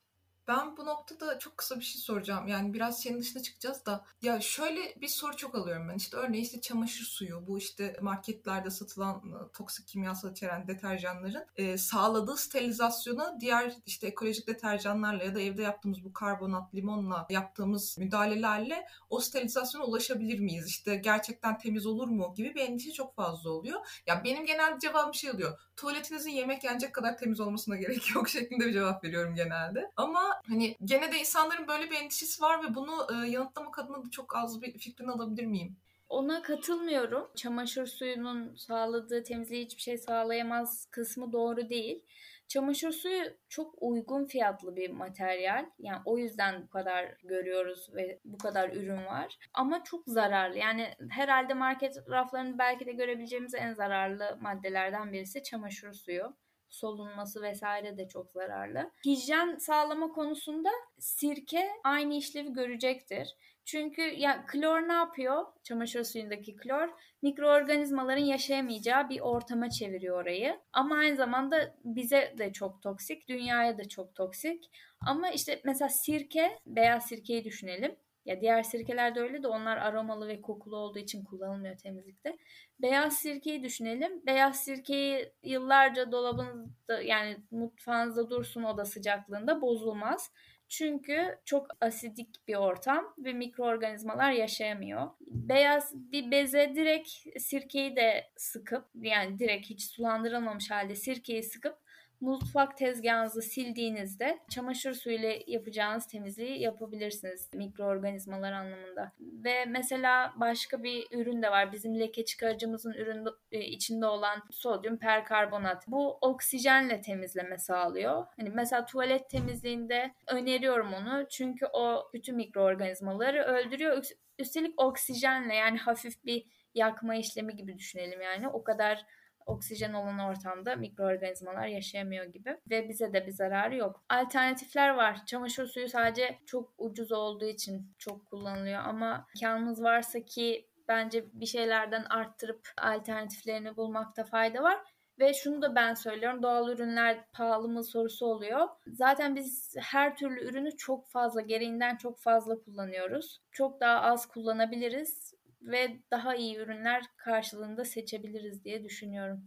Ben 0.50 0.78
bu 0.78 0.86
noktada 0.86 1.40
çok 1.40 1.58
kısa 1.58 1.76
bir 1.76 1.84
şey 1.84 2.02
soracağım. 2.02 2.48
Yani 2.48 2.74
biraz 2.74 3.02
senin 3.02 3.20
dışına 3.20 3.42
çıkacağız 3.42 3.86
da. 3.86 4.06
Ya 4.22 4.42
şöyle 4.42 5.02
bir 5.02 5.08
soru 5.08 5.36
çok 5.36 5.56
alıyorum 5.56 5.90
ben. 5.90 5.96
İşte 5.96 6.18
örneğin 6.18 6.44
işte 6.44 6.62
çamaşır 6.62 7.06
suyu, 7.06 7.48
bu 7.48 7.58
işte 7.58 7.96
marketlerde 8.02 8.70
satılan 8.70 9.22
ıı, 9.26 9.52
toksik 9.52 9.88
kimyasal 9.88 10.32
içeren 10.32 10.68
deterjanların 10.68 11.46
e, 11.56 11.78
sağladığı 11.78 12.38
sterilizasyona 12.38 13.38
diğer 13.42 13.74
işte 13.86 14.08
ekolojik 14.08 14.48
deterjanlarla 14.48 15.24
ya 15.24 15.36
da 15.36 15.40
evde 15.40 15.62
yaptığımız 15.62 16.04
bu 16.04 16.14
karbonat, 16.14 16.76
limonla 16.76 17.28
yaptığımız 17.30 17.98
müdahalelerle 17.98 18.88
o 19.10 19.20
sterilizasyona 19.20 19.86
ulaşabilir 19.86 20.40
miyiz? 20.40 20.68
İşte 20.68 20.96
gerçekten 20.96 21.58
temiz 21.58 21.86
olur 21.86 22.08
mu 22.08 22.34
gibi 22.38 22.56
bir 22.56 22.62
endişe 22.62 22.92
çok 22.92 23.16
fazla 23.16 23.50
oluyor. 23.50 24.02
Ya 24.08 24.24
benim 24.24 24.46
genel 24.46 24.80
cevabım 24.80 25.14
şey 25.14 25.32
oluyor. 25.32 25.60
Tuvaletinizin 25.80 26.32
yemek 26.32 26.64
yenecek 26.64 26.94
kadar 26.94 27.18
temiz 27.18 27.40
olmasına 27.40 27.76
gerek 27.76 28.16
yok 28.16 28.30
şeklinde 28.30 28.66
bir 28.66 28.74
cevap 28.74 29.04
veriyorum 29.04 29.36
genelde. 29.36 29.92
Ama 29.98 30.42
hani 30.48 30.76
gene 30.86 31.12
de 31.12 31.20
insanların 31.20 31.68
böyle 31.68 31.92
bir 31.92 31.96
endişesi 31.96 32.42
var 32.42 32.64
ve 32.64 32.76
bunu 32.76 33.08
e, 33.12 33.30
yanıtlamak 33.30 33.80
adına 33.80 34.06
da 34.06 34.10
çok 34.12 34.36
az 34.36 34.62
bir 34.62 34.78
fikrini 34.78 35.12
alabilir 35.12 35.46
miyim? 35.46 35.76
Ona 36.10 36.42
katılmıyorum. 36.42 37.28
Çamaşır 37.36 37.88
suyunun 37.88 38.56
sağladığı 38.56 39.24
temizliği 39.24 39.66
hiçbir 39.66 39.82
şey 39.82 39.98
sağlayamaz 39.98 40.88
kısmı 40.92 41.34
doğru 41.34 41.70
değil. 41.70 42.04
Çamaşır 42.50 42.92
suyu 42.92 43.24
çok 43.50 43.76
uygun 43.82 44.26
fiyatlı 44.26 44.76
bir 44.76 44.90
materyal. 44.90 45.66
Yani 45.80 46.02
o 46.06 46.18
yüzden 46.18 46.64
bu 46.64 46.70
kadar 46.70 47.16
görüyoruz 47.24 47.90
ve 47.96 48.20
bu 48.26 48.38
kadar 48.38 48.70
ürün 48.70 49.06
var. 49.06 49.38
Ama 49.54 49.84
çok 49.84 50.04
zararlı. 50.08 50.58
Yani 50.58 50.88
herhalde 51.10 51.54
market 51.54 51.98
raflarını 52.10 52.58
belki 52.58 52.86
de 52.86 52.92
görebileceğimiz 52.92 53.54
en 53.54 53.74
zararlı 53.74 54.38
maddelerden 54.42 55.14
birisi 55.14 55.44
çamaşır 55.44 55.94
suyu 55.94 56.36
solunması 56.70 57.42
vesaire 57.42 57.98
de 57.98 58.08
çok 58.08 58.32
zararlı. 58.32 58.92
Hijyen 59.06 59.58
sağlama 59.58 60.08
konusunda 60.08 60.70
sirke 61.00 61.70
aynı 61.84 62.14
işlevi 62.14 62.54
görecektir. 62.54 63.36
Çünkü 63.72 64.02
ya 64.02 64.46
klor 64.46 64.88
ne 64.88 64.94
yapıyor? 64.94 65.46
Çamaşır 65.64 66.04
suyundaki 66.04 66.56
klor 66.56 66.90
mikroorganizmaların 67.22 68.24
yaşayamayacağı 68.24 69.10
bir 69.10 69.20
ortama 69.20 69.70
çeviriyor 69.70 70.22
orayı. 70.22 70.60
Ama 70.74 70.96
aynı 70.96 71.16
zamanda 71.16 71.76
bize 71.84 72.36
de 72.38 72.54
çok 72.54 72.82
toksik, 72.82 73.30
dünyaya 73.30 73.78
da 73.78 73.88
çok 73.88 74.16
toksik. 74.16 74.70
Ama 75.08 75.30
işte 75.30 75.62
mesela 75.66 75.90
sirke, 75.90 76.60
beyaz 76.66 77.08
sirkeyi 77.08 77.44
düşünelim. 77.44 77.96
Ya 78.26 78.42
diğer 78.42 78.64
sirkeler 78.64 79.16
de 79.16 79.20
öyle 79.22 79.44
de 79.44 79.48
onlar 79.48 79.78
aromalı 79.78 80.28
ve 80.28 80.42
kokulu 80.42 80.78
olduğu 80.78 81.00
için 81.00 81.24
kullanılmıyor 81.24 81.78
temizlikte. 81.78 82.38
Beyaz 82.80 83.18
sirkeyi 83.18 83.64
düşünelim. 83.64 84.26
Beyaz 84.26 84.64
sirkeyi 84.64 85.34
yıllarca 85.44 86.12
dolabınızda 86.12 87.02
yani 87.02 87.38
mutfağınızda 87.52 88.30
dursun 88.30 88.64
oda 88.64 88.86
sıcaklığında 88.86 89.62
bozulmaz. 89.62 90.32
Çünkü 90.70 91.40
çok 91.46 91.68
asidik 91.82 92.48
bir 92.48 92.56
ortam 92.56 93.14
ve 93.18 93.34
mikroorganizmalar 93.34 94.32
yaşayamıyor. 94.32 95.10
Beyaz 95.22 95.94
bir 95.96 96.32
beze 96.32 96.72
direkt 96.76 97.10
sirkeyi 97.40 97.96
de 97.96 98.32
sıkıp 98.38 98.86
yani 98.96 99.40
direkt 99.40 99.70
hiç 99.70 99.84
sulandırılmamış 99.84 100.72
halde 100.72 100.96
sirkeyi 100.96 101.44
sıkıp 101.44 101.78
mutfak 102.22 102.78
tezgahınızı 102.78 103.42
sildiğinizde 103.42 104.40
çamaşır 104.50 104.94
suyuyla 104.94 105.34
yapacağınız 105.48 106.08
temizliği 106.08 106.62
yapabilirsiniz 106.62 107.50
mikroorganizmalar 107.54 108.52
anlamında. 108.52 109.12
Ve 109.20 109.66
mesela 109.66 110.34
başka 110.36 110.84
bir 110.84 111.08
ürün 111.12 111.42
de 111.42 111.52
var. 111.52 111.72
Bizim 111.72 112.00
leke 112.00 112.26
çıkarıcımızın 112.26 112.94
ürün 112.94 113.28
e, 113.52 113.60
içinde 113.60 114.06
olan 114.06 114.44
sodyum 114.52 114.98
perkarbonat. 114.98 115.88
Bu 115.88 116.18
oksijenle 116.22 117.02
temizleme 117.02 117.58
sağlıyor. 117.58 118.26
Hani 118.38 118.50
mesela 118.50 118.86
tuvalet 118.86 119.30
temizliğinde 119.30 120.14
öneriyorum 120.28 120.94
onu. 120.94 121.26
Çünkü 121.30 121.66
o 121.74 122.10
bütün 122.14 122.36
mikroorganizmaları 122.36 123.44
öldürüyor. 123.44 124.06
Üstelik 124.40 124.82
oksijenle 124.82 125.56
yani 125.56 125.78
hafif 125.78 126.26
bir 126.26 126.46
yakma 126.76 127.16
işlemi 127.16 127.56
gibi 127.56 127.78
düşünelim 127.78 128.22
yani. 128.22 128.48
O 128.48 128.64
kadar 128.64 129.06
oksijen 129.50 129.94
olan 129.94 130.20
ortamda 130.20 130.76
mikroorganizmalar 130.76 131.68
yaşayamıyor 131.68 132.26
gibi 132.26 132.58
ve 132.70 132.90
bize 132.90 133.14
de 133.14 133.28
bir 133.28 133.32
zararı 133.32 133.76
yok. 133.76 134.04
Alternatifler 134.10 134.90
var. 134.90 135.26
Çamaşır 135.26 135.68
suyu 135.68 135.90
sadece 135.90 136.40
çok 136.46 136.74
ucuz 136.78 137.12
olduğu 137.12 137.46
için 137.46 137.92
çok 137.98 138.26
kullanılıyor 138.26 138.80
ama 138.80 139.28
imkanımız 139.36 139.84
varsa 139.84 140.20
ki 140.20 140.70
bence 140.88 141.26
bir 141.34 141.46
şeylerden 141.46 142.04
arttırıp 142.04 142.70
alternatiflerini 142.78 143.78
bulmakta 143.78 144.24
fayda 144.24 144.64
var. 144.64 144.80
Ve 145.20 145.34
şunu 145.34 145.62
da 145.62 145.76
ben 145.76 145.94
söylüyorum 145.94 146.44
doğal 146.44 146.70
ürünler 146.70 147.26
pahalı 147.34 147.70
mı 147.70 147.84
sorusu 147.84 148.26
oluyor. 148.26 148.68
Zaten 148.88 149.36
biz 149.36 149.76
her 149.80 150.16
türlü 150.16 150.50
ürünü 150.50 150.78
çok 150.78 151.08
fazla 151.08 151.42
gereğinden 151.42 151.96
çok 151.96 152.20
fazla 152.20 152.56
kullanıyoruz. 152.60 153.42
Çok 153.52 153.82
daha 153.82 154.02
az 154.02 154.26
kullanabiliriz 154.28 155.34
ve 155.62 156.00
daha 156.12 156.36
iyi 156.36 156.58
ürünler 156.58 157.04
karşılığında 157.18 157.86
seçebiliriz 157.86 158.64
diye 158.64 158.84
düşünüyorum. 158.84 159.44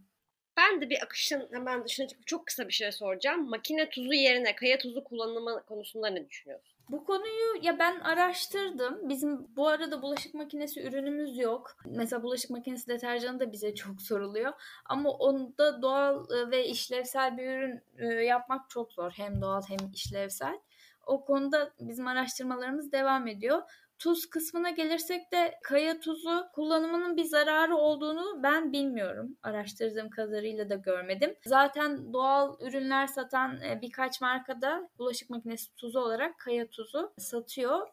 Ben 0.56 0.80
de 0.80 0.90
bir 0.90 1.02
akışın 1.02 1.48
hemen 1.52 1.84
dışına 1.84 2.08
çıkıp 2.08 2.26
çok 2.26 2.46
kısa 2.46 2.68
bir 2.68 2.72
şey 2.72 2.92
soracağım. 2.92 3.50
Makine 3.50 3.90
tuzu 3.90 4.12
yerine 4.12 4.56
kaya 4.56 4.78
tuzu 4.78 5.04
kullanımı 5.04 5.64
konusunda 5.66 6.08
ne 6.08 6.28
düşünüyorsun? 6.28 6.72
Bu 6.88 7.04
konuyu 7.04 7.62
ya 7.62 7.78
ben 7.78 8.00
araştırdım. 8.00 9.08
Bizim 9.08 9.56
bu 9.56 9.68
arada 9.68 10.02
bulaşık 10.02 10.34
makinesi 10.34 10.82
ürünümüz 10.82 11.38
yok. 11.38 11.76
Mesela 11.86 12.22
bulaşık 12.22 12.50
makinesi 12.50 12.88
deterjanı 12.88 13.40
da 13.40 13.52
bize 13.52 13.74
çok 13.74 14.02
soruluyor. 14.02 14.52
Ama 14.84 15.10
onda 15.10 15.82
doğal 15.82 16.24
e, 16.30 16.50
ve 16.50 16.66
işlevsel 16.66 17.36
bir 17.36 17.46
ürün 17.46 17.80
e, 17.98 18.06
yapmak 18.06 18.70
çok 18.70 18.92
zor. 18.92 19.10
Hem 19.10 19.42
doğal 19.42 19.62
hem 19.68 19.92
işlevsel. 19.94 20.58
O 21.06 21.24
konuda 21.24 21.72
bizim 21.80 22.06
araştırmalarımız 22.06 22.92
devam 22.92 23.26
ediyor 23.26 23.62
Tuz 23.98 24.30
kısmına 24.30 24.70
gelirsek 24.70 25.32
de 25.32 25.54
kaya 25.62 26.00
tuzu 26.00 26.44
kullanımının 26.54 27.16
bir 27.16 27.24
zararı 27.24 27.76
olduğunu 27.76 28.42
ben 28.42 28.72
bilmiyorum. 28.72 29.36
Araştırdığım 29.42 30.10
kadarıyla 30.10 30.70
da 30.70 30.74
görmedim. 30.74 31.34
Zaten 31.46 32.12
doğal 32.12 32.56
ürünler 32.60 33.06
satan 33.06 33.60
e, 33.62 33.80
birkaç 33.82 34.20
markada 34.20 34.88
bulaşık 34.98 35.30
makinesi 35.30 35.74
tuzu 35.74 36.00
olarak 36.00 36.38
kaya 36.38 36.66
tuzu 36.66 37.12
satıyor. 37.18 37.88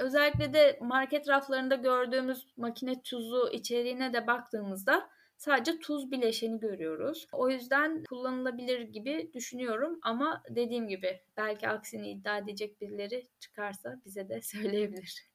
Özellikle 0.00 0.52
de 0.52 0.78
market 0.80 1.28
raflarında 1.28 1.74
gördüğümüz 1.74 2.46
makine 2.56 3.02
tuzu 3.02 3.50
içeriğine 3.52 4.12
de 4.12 4.26
baktığımızda 4.26 5.08
sadece 5.36 5.78
tuz 5.78 6.10
bileşeni 6.10 6.60
görüyoruz. 6.60 7.26
O 7.32 7.50
yüzden 7.50 8.04
kullanılabilir 8.04 8.80
gibi 8.80 9.30
düşünüyorum 9.34 9.98
ama 10.02 10.42
dediğim 10.50 10.88
gibi 10.88 11.20
belki 11.36 11.68
aksini 11.68 12.10
iddia 12.10 12.38
edecek 12.38 12.80
birileri 12.80 13.28
çıkarsa 13.40 14.00
bize 14.04 14.28
de 14.28 14.40
söyleyebilir. 14.42 15.33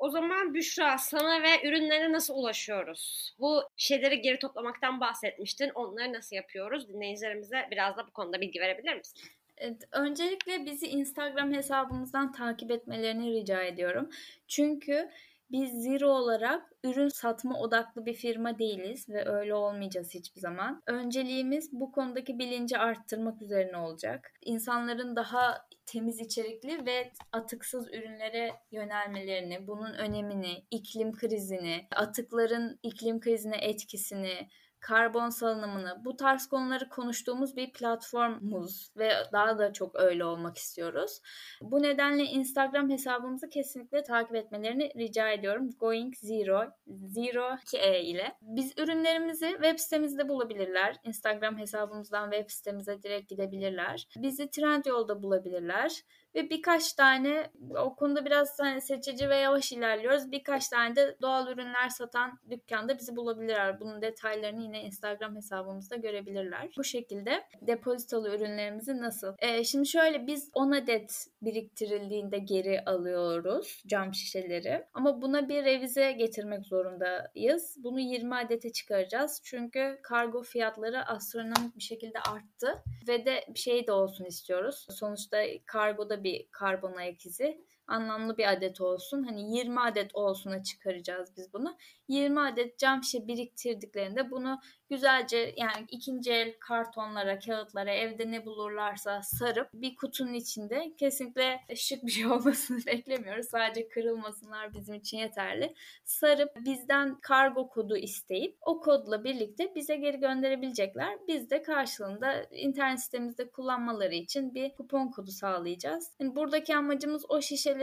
O 0.00 0.10
zaman 0.10 0.54
Büşra 0.54 0.98
sana 0.98 1.42
ve 1.42 1.68
ürünlerine 1.68 2.12
nasıl 2.12 2.34
ulaşıyoruz? 2.34 3.34
Bu 3.38 3.62
şeyleri 3.76 4.20
geri 4.20 4.38
toplamaktan 4.38 5.00
bahsetmiştin. 5.00 5.70
Onları 5.74 6.12
nasıl 6.12 6.36
yapıyoruz? 6.36 6.88
Dinleyicilerimize 6.88 7.68
biraz 7.70 7.96
da 7.96 8.06
bu 8.06 8.10
konuda 8.10 8.40
bilgi 8.40 8.60
verebilir 8.60 8.96
misin? 8.96 9.20
Evet, 9.56 9.88
öncelikle 9.92 10.64
bizi 10.66 10.86
Instagram 10.86 11.52
hesabımızdan 11.52 12.32
takip 12.32 12.70
etmelerini 12.70 13.32
rica 13.32 13.62
ediyorum. 13.62 14.10
Çünkü 14.48 15.10
biz 15.52 15.82
Zero 15.82 16.08
olarak 16.08 16.72
ürün 16.84 17.08
satma 17.08 17.60
odaklı 17.60 18.06
bir 18.06 18.14
firma 18.14 18.58
değiliz 18.58 19.08
ve 19.08 19.28
öyle 19.28 19.54
olmayacağız 19.54 20.14
hiçbir 20.14 20.40
zaman. 20.40 20.82
Önceliğimiz 20.86 21.72
bu 21.72 21.92
konudaki 21.92 22.38
bilinci 22.38 22.78
arttırmak 22.78 23.42
üzerine 23.42 23.76
olacak. 23.76 24.32
İnsanların 24.44 25.16
daha 25.16 25.68
temiz 25.86 26.20
içerikli 26.20 26.86
ve 26.86 27.12
atıksız 27.32 27.88
ürünlere 27.88 28.52
yönelmelerini, 28.70 29.66
bunun 29.66 29.92
önemini, 29.92 30.64
iklim 30.70 31.12
krizini, 31.12 31.86
atıkların 31.96 32.78
iklim 32.82 33.20
krizine 33.20 33.56
etkisini, 33.56 34.48
karbon 34.80 35.28
salınımını 35.28 36.04
bu 36.04 36.16
tarz 36.16 36.46
konuları 36.46 36.88
konuştuğumuz 36.88 37.56
bir 37.56 37.72
platformumuz 37.72 38.90
ve 38.96 39.12
daha 39.32 39.58
da 39.58 39.72
çok 39.72 40.00
öyle 40.00 40.24
olmak 40.24 40.56
istiyoruz. 40.58 41.20
Bu 41.62 41.82
nedenle 41.82 42.22
Instagram 42.22 42.90
hesabımızı 42.90 43.48
kesinlikle 43.48 44.02
takip 44.02 44.34
etmelerini 44.34 44.92
rica 44.96 45.30
ediyorum. 45.30 45.70
Going 45.78 46.14
Zero, 46.16 46.62
Zero 46.86 47.54
2E 47.54 48.00
ile. 48.00 48.36
Biz 48.42 48.72
ürünlerimizi 48.78 49.48
web 49.48 49.78
sitemizde 49.78 50.28
bulabilirler. 50.28 50.96
Instagram 51.04 51.58
hesabımızdan 51.58 52.30
web 52.30 52.50
sitemize 52.50 53.02
direkt 53.02 53.28
gidebilirler. 53.28 54.08
Bizi 54.16 54.50
Trendyol'da 54.50 55.22
bulabilirler 55.22 56.02
ve 56.34 56.50
birkaç 56.50 56.92
tane 56.92 57.50
o 57.78 57.94
konuda 57.94 58.24
biraz 58.24 58.58
hani 58.60 58.80
seçici 58.80 59.28
ve 59.28 59.36
yavaş 59.36 59.72
ilerliyoruz. 59.72 60.32
Birkaç 60.32 60.68
tane 60.68 60.96
de 60.96 61.16
doğal 61.22 61.48
ürünler 61.48 61.88
satan 61.88 62.38
dükkanda 62.50 62.98
bizi 62.98 63.16
bulabilirler. 63.16 63.80
Bunun 63.80 64.02
detaylarını 64.02 64.62
yine 64.62 64.82
Instagram 64.82 65.36
hesabımızda 65.36 65.96
görebilirler. 65.96 66.68
Bu 66.76 66.84
şekilde 66.84 67.42
depozitolu 67.60 68.28
ürünlerimizi 68.28 69.00
nasıl? 69.00 69.34
Ee, 69.38 69.64
şimdi 69.64 69.88
şöyle 69.88 70.26
biz 70.26 70.50
10 70.54 70.70
adet 70.70 71.26
biriktirildiğinde 71.42 72.38
geri 72.38 72.84
alıyoruz 72.84 73.82
cam 73.86 74.14
şişeleri. 74.14 74.84
Ama 74.94 75.22
buna 75.22 75.48
bir 75.48 75.64
revize 75.64 76.12
getirmek 76.12 76.66
zorundayız. 76.66 77.76
Bunu 77.78 78.00
20 78.00 78.34
adete 78.34 78.72
çıkaracağız. 78.72 79.40
Çünkü 79.44 79.98
kargo 80.02 80.42
fiyatları 80.42 81.06
astronomik 81.06 81.76
bir 81.76 81.82
şekilde 81.82 82.18
arttı. 82.18 82.82
Ve 83.08 83.26
de 83.26 83.44
bir 83.48 83.58
şey 83.58 83.86
de 83.86 83.92
olsun 83.92 84.24
istiyoruz. 84.24 84.86
Sonuçta 84.90 85.38
kargoda 85.66 86.19
bir 86.24 86.46
karbon 86.50 86.92
ayak 86.96 87.26
izi 87.26 87.64
anlamlı 87.90 88.38
bir 88.38 88.52
adet 88.52 88.80
olsun. 88.80 89.22
Hani 89.22 89.56
20 89.56 89.80
adet 89.80 90.10
olsuna 90.14 90.62
çıkaracağız 90.62 91.32
biz 91.36 91.52
bunu. 91.52 91.76
20 92.08 92.40
adet 92.40 92.78
cam 92.78 93.02
şişe 93.02 93.26
biriktirdiklerinde 93.26 94.30
bunu 94.30 94.60
güzelce 94.90 95.54
yani 95.56 95.86
ikinci 95.88 96.32
el 96.32 96.54
kartonlara, 96.60 97.38
kağıtlara 97.38 97.90
evde 97.90 98.30
ne 98.30 98.46
bulurlarsa 98.46 99.22
sarıp 99.22 99.68
bir 99.74 99.96
kutunun 99.96 100.34
içinde 100.34 100.94
kesinlikle 100.98 101.60
şık 101.76 102.06
bir 102.06 102.10
şey 102.10 102.26
olmasını 102.32 102.78
beklemiyoruz. 102.86 103.46
Sadece 103.46 103.88
kırılmasınlar 103.88 104.74
bizim 104.74 104.94
için 104.94 105.18
yeterli. 105.18 105.74
Sarıp 106.04 106.56
bizden 106.56 107.20
kargo 107.20 107.68
kodu 107.68 107.96
isteyip 107.96 108.56
o 108.60 108.80
kodla 108.80 109.24
birlikte 109.24 109.74
bize 109.74 109.96
geri 109.96 110.20
gönderebilecekler. 110.20 111.18
Biz 111.28 111.50
de 111.50 111.62
karşılığında 111.62 112.42
internet 112.50 113.00
sitemizde 113.00 113.50
kullanmaları 113.50 114.14
için 114.14 114.54
bir 114.54 114.72
kupon 114.74 115.08
kodu 115.08 115.30
sağlayacağız. 115.30 116.10
Yani 116.20 116.36
buradaki 116.36 116.76
amacımız 116.76 117.24
o 117.28 117.42
şişeleri 117.42 117.79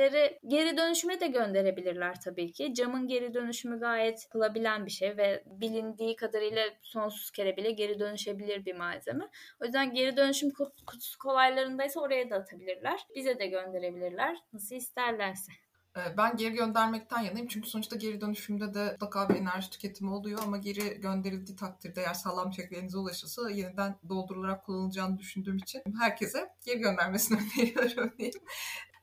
geri 0.47 0.77
dönüşüme 0.77 1.19
de 1.19 1.27
gönderebilirler 1.27 2.21
tabii 2.21 2.51
ki. 2.51 2.73
Camın 2.73 3.07
geri 3.07 3.33
dönüşümü 3.33 3.79
gayet 3.79 4.29
kılabilen 4.29 4.85
bir 4.85 4.91
şey 4.91 5.17
ve 5.17 5.43
bilindiği 5.45 6.15
kadarıyla 6.15 6.63
sonsuz 6.81 7.31
kere 7.31 7.57
bile 7.57 7.71
geri 7.71 7.99
dönüşebilir 7.99 8.65
bir 8.65 8.75
malzeme. 8.75 9.29
O 9.61 9.65
yüzden 9.65 9.93
geri 9.93 10.17
dönüşüm 10.17 10.51
kutusu 10.85 11.19
kolaylarındaysa 11.19 11.99
oraya 11.99 12.29
da 12.29 12.35
atabilirler. 12.35 12.99
Bize 13.15 13.39
de 13.39 13.47
gönderebilirler. 13.47 14.37
Nasıl 14.53 14.75
isterlerse. 14.75 15.51
Ee, 15.97 16.17
ben 16.17 16.37
geri 16.37 16.53
göndermekten 16.53 17.21
yanayım 17.21 17.47
çünkü 17.47 17.69
sonuçta 17.69 17.95
geri 17.95 18.21
dönüşümde 18.21 18.73
de 18.73 18.91
mutlaka 18.91 19.29
bir 19.29 19.35
enerji 19.35 19.69
tüketimi 19.69 20.11
oluyor 20.11 20.39
ama 20.43 20.57
geri 20.57 21.01
gönderildiği 21.01 21.55
takdirde 21.57 22.01
eğer 22.01 22.13
sağlam 22.13 22.51
çeklerinize 22.51 22.97
ulaşırsa 22.97 23.49
yeniden 23.49 23.95
doldurularak 24.09 24.65
kullanılacağını 24.65 25.19
düşündüğüm 25.19 25.57
için 25.57 25.81
herkese 25.99 26.49
geri 26.65 26.79
göndermesini 26.79 27.37
öneriyorum 27.57 28.13
diyeyim. 28.17 28.39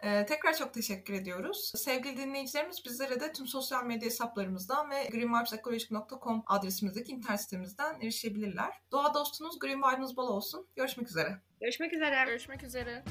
Ee, 0.04 0.26
tekrar 0.26 0.56
çok 0.56 0.74
teşekkür 0.74 1.14
ediyoruz. 1.14 1.72
Sevgili 1.76 2.16
dinleyicilerimiz 2.16 2.84
bizlere 2.84 3.20
de 3.20 3.32
tüm 3.32 3.46
sosyal 3.46 3.84
medya 3.84 4.06
hesaplarımızdan 4.06 4.90
ve 4.90 5.04
greenvibesekolojik.com 5.12 6.42
adresimizdeki 6.46 7.12
internet 7.12 7.40
sitemizden 7.40 8.00
erişebilirler. 8.00 8.70
Doğa 8.92 9.14
dostunuz 9.14 9.58
Green 9.58 9.82
Vibes 9.82 10.16
bol 10.16 10.28
olsun. 10.28 10.68
Görüşmek 10.76 11.08
üzere. 11.08 11.40
Görüşmek 11.60 11.92
üzere. 11.92 12.24
Görüşmek 12.26 12.62
üzere. 12.62 13.04